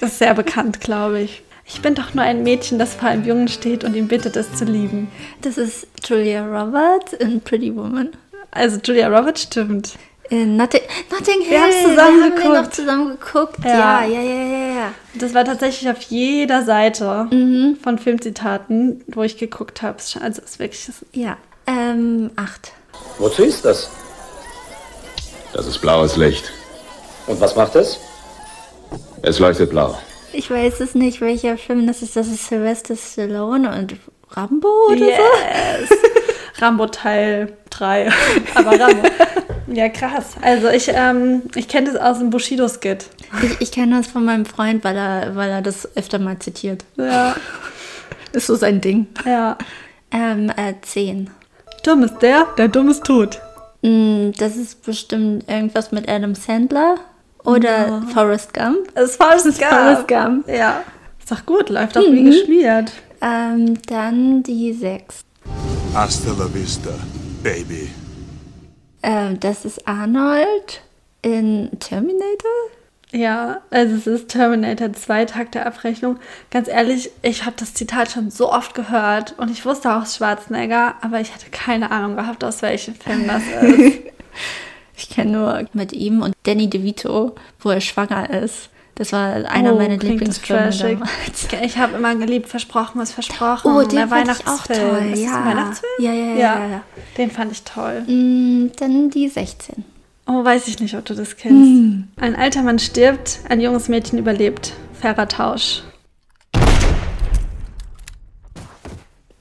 [0.00, 1.44] das ist sehr bekannt, glaube ich.
[1.64, 4.54] Ich bin doch nur ein Mädchen, das vor einem Jungen steht und ihn bittet, es
[4.54, 5.06] zu lieben.
[5.42, 8.10] Das ist Julia Roberts in Pretty Woman.
[8.50, 9.94] Also Julia Roberts stimmt.
[10.30, 11.50] In Notting, Notting Hill.
[11.50, 12.54] Wir haben's zusammen da haben wir geguckt.
[12.54, 13.56] noch zusammen geguckt.
[13.64, 14.04] Ja.
[14.04, 14.92] Ja, ja, ja, ja, ja.
[15.14, 17.76] Das war tatsächlich auf jeder Seite Mhm.
[17.82, 19.98] von Filmzitaten, wo ich geguckt habe.
[20.20, 22.72] Also es ist wirklich Ja, ähm, acht.
[23.18, 23.88] Wozu ist das?
[25.52, 26.52] Das ist blaues Licht.
[27.26, 27.98] Und was macht es?
[29.22, 29.96] Es leuchtet blau.
[30.32, 32.16] Ich weiß es nicht, welcher Film das ist.
[32.16, 33.94] Das ist Sylvester Stallone und
[34.30, 35.88] Rambo oder yes.
[36.60, 38.10] Rambo Teil 3.
[38.54, 39.08] Aber Rambo.
[39.66, 40.36] Ja, krass.
[40.42, 43.06] Also ich, ähm, ich kenne das aus dem Bushido-Skit.
[43.42, 46.84] Ich, ich kenne das von meinem Freund, weil er, weil er das öfter mal zitiert.
[46.96, 47.34] Ja.
[48.32, 49.06] Ist so sein Ding.
[49.24, 49.56] Ja.
[50.10, 51.30] Ähm, äh, 10.
[51.84, 53.40] Dumm ist der, der dumm ist tot.
[53.82, 56.96] Mm, Das ist bestimmt irgendwas mit Adam Sandler
[57.44, 58.92] oder Forrest Gump.
[58.94, 59.70] Das ist Forrest Gump.
[59.70, 60.48] Forrest Gump.
[60.48, 60.82] Ja.
[61.18, 62.92] Ist doch gut, läuft auch wie geschmiert.
[63.20, 65.20] Ähm, dann die 6.
[65.94, 66.90] Hasta la vista,
[67.42, 67.88] baby.
[69.06, 70.82] Ähm, das ist Arnold
[71.22, 72.50] in Terminator.
[73.12, 76.18] Ja, also es ist Terminator 2, Tag der Abrechnung.
[76.50, 80.96] Ganz ehrlich, ich habe das Zitat schon so oft gehört und ich wusste auch Schwarzenegger,
[81.02, 84.00] aber ich hatte keine Ahnung gehabt, aus welchem Film das ist.
[84.96, 88.70] Ich kenne nur mit ihm und Danny DeVito, wo er schwanger ist.
[88.96, 91.48] Das war einer Oh, meiner Lieblingsfilme damals.
[91.62, 93.70] Ich habe immer geliebt, versprochen ist versprochen.
[93.70, 95.10] Oh, den der fand ich auch toll.
[95.12, 95.44] Ist Ja.
[95.44, 95.92] Weihnachtsfilm?
[95.98, 96.58] Ja, ja, ja, ja.
[96.58, 96.80] ja, ja.
[97.18, 98.00] Den fand ich toll.
[98.06, 99.84] Mm, Dann die 16.
[100.26, 102.04] Oh, weiß ich nicht, ob du das kennst.
[102.16, 104.72] Ein alter Mann stirbt, ein junges Mädchen überlebt.
[105.00, 105.82] Fairer Tausch.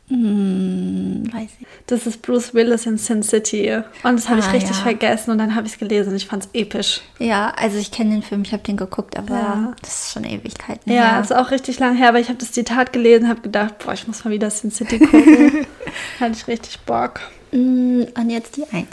[0.07, 1.67] Hm, weiß ich.
[1.87, 3.81] Das ist Bruce Willis in Sin City.
[4.03, 4.83] Und das habe ich Ah, richtig ja.
[4.83, 7.01] vergessen und dann habe ich es gelesen und ich fand es episch.
[7.19, 9.73] Ja, also ich kenne den Film, ich habe den geguckt, aber Ja.
[9.81, 11.21] das ist schon Ewigkeiten Ja, her.
[11.21, 14.07] ist auch richtig lang her, aber ich habe das Zitat gelesen, habe gedacht, boah, ich
[14.07, 15.65] muss mal wieder Sin City gucken.
[16.19, 17.19] Hatte ich richtig Bock.
[17.51, 18.87] Mm, Und jetzt die 1.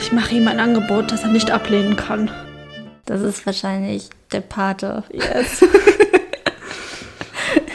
[0.00, 2.30] Ich mache ihm ein Angebot, das er nicht ablehnen kann.
[3.04, 5.04] Das ist wahrscheinlich der Pate.
[5.12, 5.64] Yes.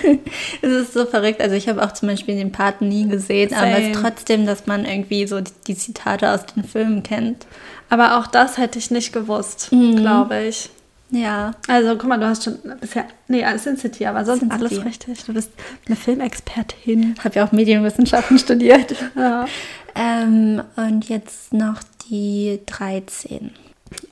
[0.61, 1.41] Es ist so verrückt.
[1.41, 3.91] Also ich habe auch zum Beispiel den Paten nie gesehen, aber es Same.
[3.93, 7.45] trotzdem, dass man irgendwie so die, die Zitate aus den Filmen kennt.
[7.89, 9.97] aber auch das hätte ich nicht gewusst, Mhm.
[9.97, 10.69] glaube ich.
[11.13, 11.51] Ja.
[11.67, 13.03] Also, guck mal, du hast schon bisher.
[13.27, 14.87] Nee, Sin City, aber sonst Sin alles City.
[14.87, 15.23] richtig.
[15.25, 15.51] Du bist
[15.85, 17.15] eine Filmexpertin.
[17.21, 18.95] Habe ja auch Medienwissenschaften studiert.
[19.17, 19.45] Ja.
[19.93, 23.51] Ähm, und jetzt noch die 13.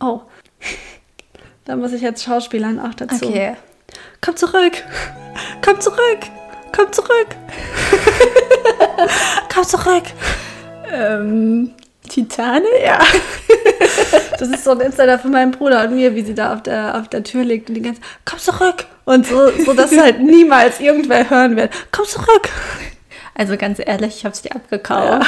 [0.02, 0.22] Oh.
[1.66, 3.28] Da muss ich jetzt Schauspielern auch dazu.
[3.28, 3.56] Okay.
[4.22, 4.74] Komm zurück!
[5.64, 6.20] Komm zurück!
[6.76, 7.28] Komm zurück!
[9.54, 10.04] Komm zurück!
[10.92, 11.72] Ähm,
[12.08, 12.68] Titanic?
[12.84, 13.00] Ja.
[14.38, 16.98] Das ist so ein Insider von meinem Bruder und mir, wie sie da auf der,
[16.98, 18.86] auf der Tür liegt und die ganze Komm zurück!
[19.06, 21.72] Und so, so dass halt niemals irgendwer hören wird.
[21.92, 22.50] Komm zurück!
[23.36, 25.26] Also ganz ehrlich, ich habe es dir abgekauft.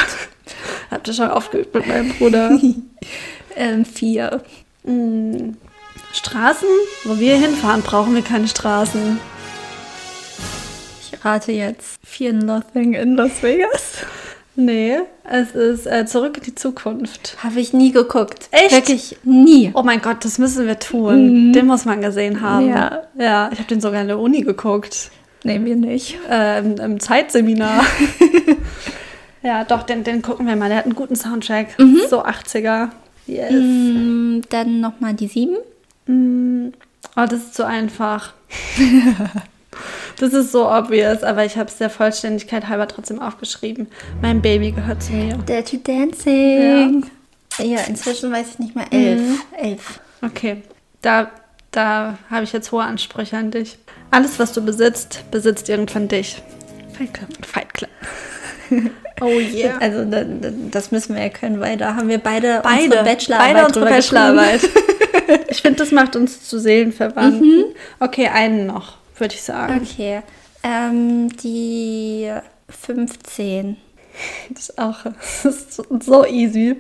[0.90, 2.52] Habt ihr schon aufgeübt mit meinem Bruder?
[3.54, 4.42] Ähm, vier.
[4.86, 5.58] Hm.
[6.14, 6.68] Straßen?
[7.04, 9.20] Wo wir hinfahren, brauchen wir keine Straßen.
[11.02, 14.06] Ich rate jetzt Fear Nothing in Las Vegas.
[14.56, 17.38] Nee, es ist äh, Zurück in die Zukunft.
[17.42, 18.50] Habe ich nie geguckt.
[18.52, 18.74] Echt?
[18.74, 19.72] Wirklich nie.
[19.74, 21.54] Oh mein Gott, das müssen wir tun.
[21.54, 22.68] Den muss man gesehen haben.
[22.68, 23.04] Ja.
[23.18, 25.10] Ja, ich habe den sogar in der Uni geguckt.
[25.44, 26.20] Nehmen wir nicht.
[26.30, 27.86] Äh, im, Im Zeitseminar.
[29.42, 30.68] ja, doch, den, den gucken wir mal.
[30.68, 31.78] Der hat einen guten Soundtrack.
[32.10, 32.90] So 80er.
[33.28, 33.52] Yes.
[33.52, 35.56] Mm, dann nochmal die sieben.
[36.06, 36.70] Mm.
[37.16, 38.34] Oh, das ist zu einfach.
[40.18, 43.88] das ist so obvious, aber ich habe es der Vollständigkeit halber trotzdem aufgeschrieben.
[44.22, 45.36] Mein Baby gehört zu mir.
[45.36, 47.06] Dirty Dancing.
[47.58, 48.86] Ja, inzwischen weiß ich nicht mehr.
[48.92, 49.46] Elf.
[49.58, 50.00] Elf.
[50.22, 50.62] Okay,
[51.02, 51.32] da,
[51.72, 53.78] da habe ich jetzt hohe Ansprüche an dich.
[54.12, 56.42] Alles, was du besitzt, besitzt irgendwann dich.
[56.98, 57.30] Fight Club.
[57.46, 57.90] Fight Club.
[59.22, 59.78] oh yeah.
[59.80, 63.04] Also da, da, das müssen wir ja können, weil da haben wir beide, Beide, unsere
[63.04, 64.62] Bachelorarbeit beide unsere Bachelorarbeit.
[65.48, 67.66] ich finde, das macht uns zu Seelenverwandten.
[68.00, 69.82] Okay, einen noch, würde ich sagen.
[69.84, 70.22] Okay.
[70.64, 72.32] Ähm, die
[72.70, 73.78] 15.
[74.50, 76.78] Das ist auch das ist so easy.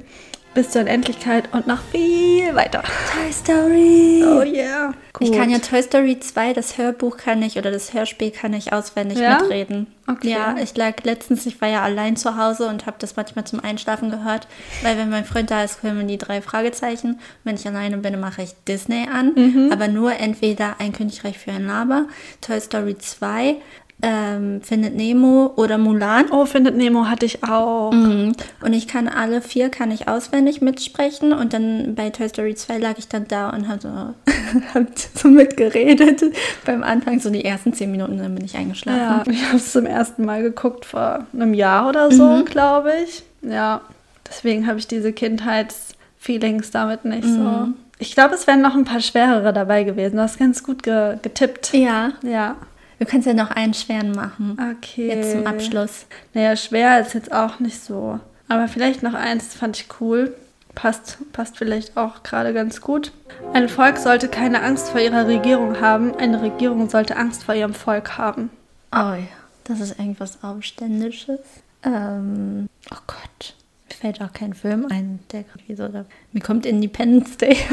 [0.53, 2.83] Bis zur Unendlichkeit und noch viel weiter.
[3.13, 4.21] Toy Story.
[4.25, 4.93] Oh yeah.
[5.19, 8.73] Ich kann ja Toy Story 2, das Hörbuch kann ich oder das Hörspiel kann ich
[8.73, 9.39] auswendig Ja?
[9.39, 9.87] mitreden.
[10.07, 10.31] Okay.
[10.31, 13.59] Ja, ich lag letztens, ich war ja allein zu Hause und habe das manchmal zum
[13.63, 14.47] Einschlafen gehört,
[14.81, 17.19] weil wenn mein Freund da ist, kommen die drei Fragezeichen.
[17.43, 19.69] Wenn ich alleine bin, mache ich Disney an, Mhm.
[19.71, 22.07] aber nur entweder ein Königreich für ein Laber,
[22.41, 23.55] Toy Story 2,
[24.03, 26.25] ähm, Findet Nemo oder Mulan.
[26.31, 27.91] Oh, Findet Nemo hatte ich auch.
[27.91, 28.33] Mhm.
[28.63, 31.33] Und ich kann alle vier, kann ich auswendig mitsprechen.
[31.33, 34.79] Und dann bei Toy Story 2 lag ich dann da und habe so,
[35.19, 36.21] so mitgeredet.
[36.65, 39.33] Beim Anfang so die ersten zehn Minuten, dann bin ich Ja, eingeschlafen.
[39.33, 43.23] ich habe es zum ersten Mal geguckt vor einem Jahr oder so, glaube ich.
[43.41, 43.81] Ja,
[44.27, 47.67] deswegen habe ich diese Kindheitsfeelings damit nicht so.
[47.99, 50.15] Ich glaube, es wären noch ein paar schwerere dabei gewesen.
[50.15, 51.73] Du hast ganz gut ge getippt.
[51.73, 52.55] Ja, Ja.
[53.01, 54.57] Du kannst ja noch einen schweren machen.
[54.77, 55.07] Okay.
[55.07, 56.05] Jetzt zum Abschluss.
[56.33, 58.19] Naja, schwer ist jetzt auch nicht so.
[58.47, 60.35] Aber vielleicht noch eins, das fand ich cool.
[60.75, 63.11] Passt, passt vielleicht auch gerade ganz gut.
[63.53, 66.15] Ein Volk sollte keine Angst vor ihrer Regierung haben.
[66.15, 68.51] Eine Regierung sollte Angst vor ihrem Volk haben.
[68.93, 69.27] Oh ja,
[69.63, 71.39] das ist irgendwas Aufständisches.
[71.83, 73.55] Ähm, oh Gott,
[73.89, 76.05] mir fällt auch kein Film ein, der gerade wie so da.
[76.31, 77.57] Mir kommt Independence Day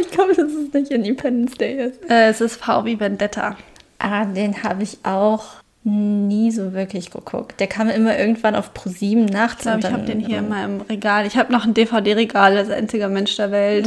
[0.00, 2.10] ich glaube, dass es nicht Independence Day ist.
[2.10, 3.56] Äh, es ist V wie Vendetta.
[4.00, 5.44] Ah, den habe ich auch
[5.82, 7.58] nie so wirklich geguckt.
[7.60, 9.64] Der kam immer irgendwann auf Pro7 nachts.
[9.64, 11.26] Ich glaube, ich habe den hier in meinem Regal.
[11.26, 13.86] Ich habe noch ein DVD-Regal als einziger Mensch der Welt.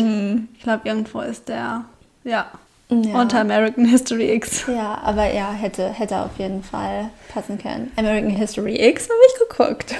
[0.57, 1.85] Ich glaube, irgendwo ist der.
[2.23, 2.47] Ja.
[2.89, 3.19] Ja.
[3.19, 4.65] Unter American History X.
[4.67, 7.91] Ja, aber ja, hätte, hätte auf jeden Fall passen können.
[7.95, 9.95] American History X habe ich geguckt.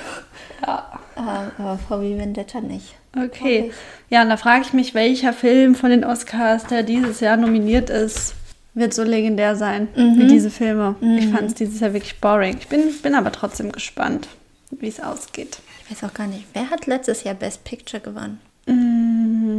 [0.66, 1.00] Ja.
[1.18, 2.96] Ähm, aber VW Vendetta nicht.
[3.16, 3.72] Okay.
[4.10, 7.90] Ja, und da frage ich mich, welcher Film von den Oscars, der dieses Jahr nominiert
[7.90, 8.36] ist,
[8.74, 10.96] wird so legendär sein wie diese Filme.
[11.18, 12.58] Ich fand es dieses Jahr wirklich boring.
[12.60, 14.28] Ich bin, bin aber trotzdem gespannt,
[14.72, 15.60] wie es ausgeht.
[15.86, 18.40] Ich weiß auch gar nicht, wer hat letztes Jahr Best Picture gewonnen?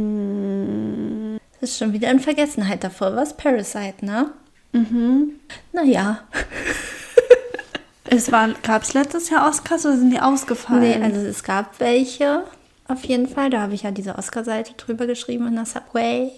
[0.05, 3.15] Mm, Das ist schon wieder in Vergessenheit davor.
[3.15, 4.31] Was Parasite, ne?
[4.73, 5.31] mhm.
[5.73, 6.19] Naja.
[8.07, 10.81] Es gab es letztes Jahr Oscars oder sind die ausgefallen?
[10.99, 12.43] Nee, also es gab welche.
[12.87, 13.49] Auf jeden Fall.
[13.49, 16.31] Da habe ich ja diese Oscar-Seite drüber geschrieben in der Subway.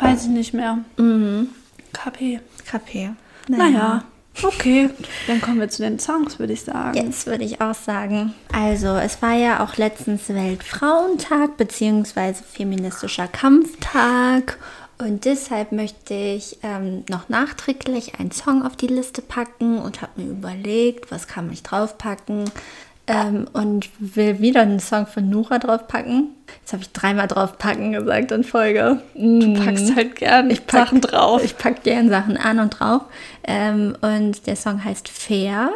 [0.00, 0.78] Weiß ich nicht mehr.
[0.96, 1.50] Mhm.
[1.92, 2.40] KP.
[2.66, 3.10] KP.
[3.48, 4.04] Naja.
[4.42, 4.90] Okay,
[5.26, 6.96] dann kommen wir zu den Songs, würde ich sagen.
[6.96, 8.34] Jetzt würde ich auch sagen.
[8.52, 12.34] Also, es war ja auch letztens Weltfrauentag bzw.
[12.34, 14.58] feministischer Kampftag.
[15.00, 20.20] Und deshalb möchte ich ähm, noch nachträglich einen Song auf die Liste packen und habe
[20.20, 22.50] mir überlegt, was kann ich draufpacken.
[23.08, 26.28] Ähm, und will wieder einen Song von Nura draufpacken.
[26.60, 29.00] Jetzt habe ich dreimal draufpacken gesagt in Folge.
[29.14, 31.42] Du packst halt gern Ich pack- Sachen drauf.
[31.42, 33.02] Ich packe gern Sachen an und drauf.
[33.44, 35.70] Ähm, und der Song heißt Fair.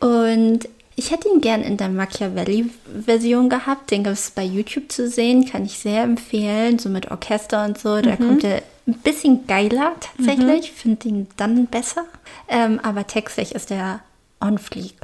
[0.00, 3.90] Und ich hätte ihn gern in der Machiavelli-Version gehabt.
[3.90, 5.44] Den gibt es bei YouTube zu sehen.
[5.46, 6.78] Kann ich sehr empfehlen.
[6.78, 8.00] So mit Orchester und so.
[8.00, 10.72] Da kommt er ein bisschen geiler tatsächlich.
[10.72, 12.04] Finde ihn dann besser.
[12.48, 14.00] Ähm, aber textlich ist der
[14.40, 14.94] on fleek.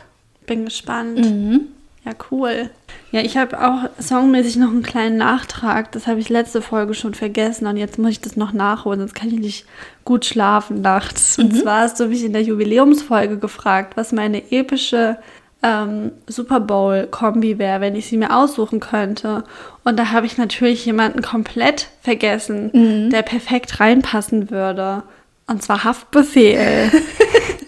[0.52, 1.18] Bin gespannt.
[2.04, 2.68] Ja, cool.
[3.10, 5.92] Ja, ich habe auch songmäßig noch einen kleinen Nachtrag.
[5.92, 9.14] Das habe ich letzte Folge schon vergessen und jetzt muss ich das noch nachholen, sonst
[9.14, 9.66] kann ich nicht
[10.04, 11.38] gut schlafen nachts.
[11.38, 15.16] Und zwar hast du mich in der Jubiläumsfolge gefragt, was meine epische
[15.62, 19.44] ähm, Super Bowl-Kombi wäre, wenn ich sie mir aussuchen könnte.
[19.84, 25.02] Und da habe ich natürlich jemanden komplett vergessen, der perfekt reinpassen würde.
[25.46, 26.90] Und zwar Haftbefehl.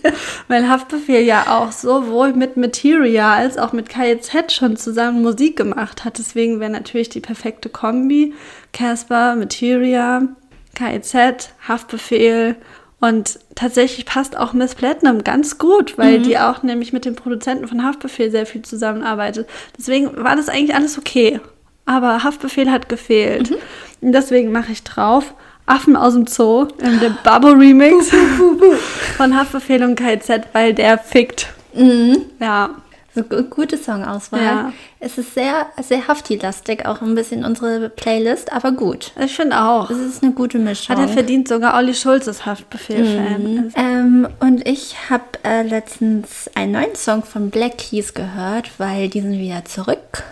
[0.48, 6.04] Weil Haftbefehl ja auch sowohl mit Materia als auch mit KIZ schon zusammen Musik gemacht
[6.04, 6.18] hat.
[6.18, 8.34] Deswegen wäre natürlich die perfekte Kombi.
[8.72, 10.28] Casper, Materia,
[10.74, 12.56] KIZ, Haftbefehl.
[13.00, 17.68] Und tatsächlich passt auch Miss Platinum ganz gut, weil die auch nämlich mit dem Produzenten
[17.68, 19.46] von Haftbefehl sehr viel zusammenarbeitet.
[19.76, 21.40] Deswegen war das eigentlich alles okay.
[21.84, 23.50] Aber Haftbefehl hat gefehlt.
[24.00, 25.34] Und deswegen mache ich drauf
[25.66, 28.10] Affen aus dem Zoo in dem Babo Remix
[29.16, 31.48] von Haftbefehl und KZ, weil der fickt.
[32.40, 32.70] Ja.
[33.14, 34.42] So gu- gute Songauswahl.
[34.42, 34.72] Ja.
[34.98, 39.12] Es ist sehr, sehr Hafti-lastig, auch ein bisschen unsere Playlist, aber gut.
[39.22, 39.88] Ich finde auch.
[39.90, 40.96] Es ist eine gute Mischung.
[40.96, 43.72] Hat er verdient, sogar Olli Schulz ist Haftbefehl-Fan.
[43.76, 49.20] Ähm, und ich habe äh, letztens einen neuen Song von Black Keys gehört, weil die
[49.20, 50.24] sind wieder zurück.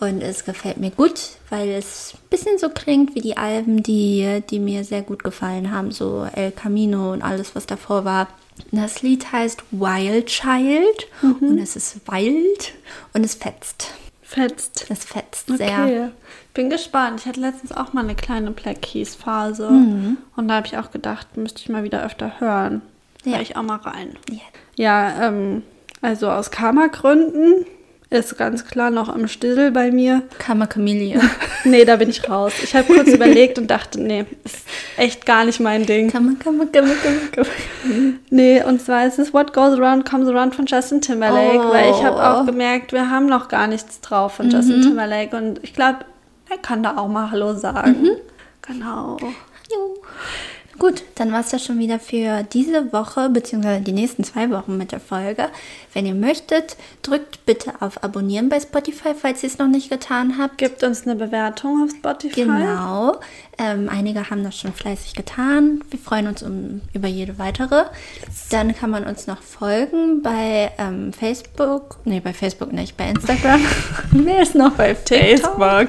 [0.00, 1.14] Und es gefällt mir gut,
[1.48, 5.70] weil es ein bisschen so klingt wie die Alben, die, die mir sehr gut gefallen
[5.72, 5.90] haben.
[5.90, 8.28] So El Camino und alles, was davor war.
[8.72, 12.74] Das Lied heißt Wild Child und es ist wild
[13.12, 13.92] und es fetzt.
[14.22, 14.86] Fetzt.
[14.90, 15.56] Es fetzt Okay.
[15.58, 16.12] sehr.
[16.54, 17.20] Bin gespannt.
[17.20, 19.66] Ich hatte letztens auch mal eine kleine Black Keys Phase.
[19.68, 22.82] Und da habe ich auch gedacht, müsste ich mal wieder öfter hören.
[23.24, 23.32] Ja.
[23.36, 23.40] Ja.
[23.40, 24.16] ich auch mal rein.
[24.30, 24.40] Ja.
[24.76, 25.62] Ja, ähm,
[26.00, 27.66] also aus Karma-Gründen
[28.10, 30.22] ist ganz klar noch im Stissel bei mir.
[30.38, 31.22] Chameleon.
[31.64, 32.54] Nee, da bin ich raus.
[32.62, 34.60] Ich habe kurz überlegt und dachte, nee, ist
[34.96, 36.10] echt gar nicht mein Ding.
[36.10, 36.92] Karma, Karma, Karma,
[37.32, 37.48] Karma.
[38.30, 41.70] Nee, und zwar ist es What Goes Around Comes Around von Justin Timberlake, Oh.
[41.70, 45.60] weil ich habe auch gemerkt, wir haben noch gar nichts drauf von Justin Timberlake und
[45.62, 45.98] ich glaube,
[46.48, 48.08] er kann da auch mal Hallo sagen.
[48.62, 49.18] Genau.
[49.70, 49.94] Jo.
[50.80, 54.78] Gut, dann war es das schon wieder für diese Woche, beziehungsweise die nächsten zwei Wochen
[54.78, 55.50] mit der Folge.
[55.92, 60.38] Wenn ihr möchtet, drückt bitte auf Abonnieren bei Spotify, falls ihr es noch nicht getan
[60.38, 60.56] habt.
[60.56, 62.44] Gibt uns eine Bewertung auf Spotify.
[62.44, 63.20] Genau.
[63.58, 65.84] Ähm, einige haben das schon fleißig getan.
[65.90, 67.84] Wir freuen uns um, über jede weitere.
[68.48, 71.98] Dann kann man uns noch folgen bei ähm, Facebook.
[72.06, 73.60] Nee, bei Facebook nicht, bei Instagram.
[74.12, 75.88] Wer ist noch bei Facebook?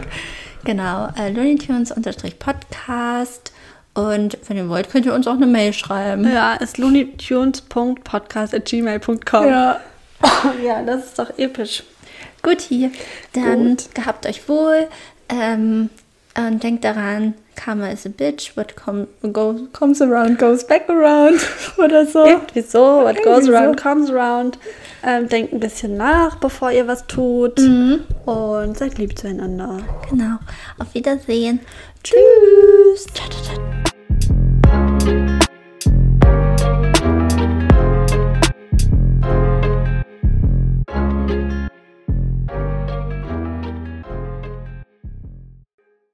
[0.66, 3.54] Genau, äh, Looney Tunes unterstrich Podcast.
[3.94, 6.32] Und wenn ihr wollt, könnt ihr uns auch eine Mail schreiben.
[6.32, 9.48] Ja, ist looneytunes.podcast.gmail.com.
[9.48, 9.82] Ja.
[10.64, 11.84] ja, das ist doch episch.
[12.42, 12.90] Gut, hier.
[13.34, 14.88] Dann gehabt euch wohl.
[15.30, 15.90] Ähm,
[16.38, 21.40] und denkt daran, Karma is a bitch, what com go, comes around goes back around
[21.78, 22.26] oder so.
[22.26, 23.84] Irgendwie so, what Irgendwie goes around so.
[23.84, 24.58] comes around.
[25.04, 27.60] Ähm, denkt ein bisschen nach, bevor ihr was tut.
[27.60, 28.06] Mhm.
[28.26, 29.80] Und seid lieb zueinander.
[30.10, 30.38] Genau.
[30.80, 31.60] Auf Wiedersehen.
[32.04, 33.08] Tschüss.
[33.14, 33.52] Tschüss.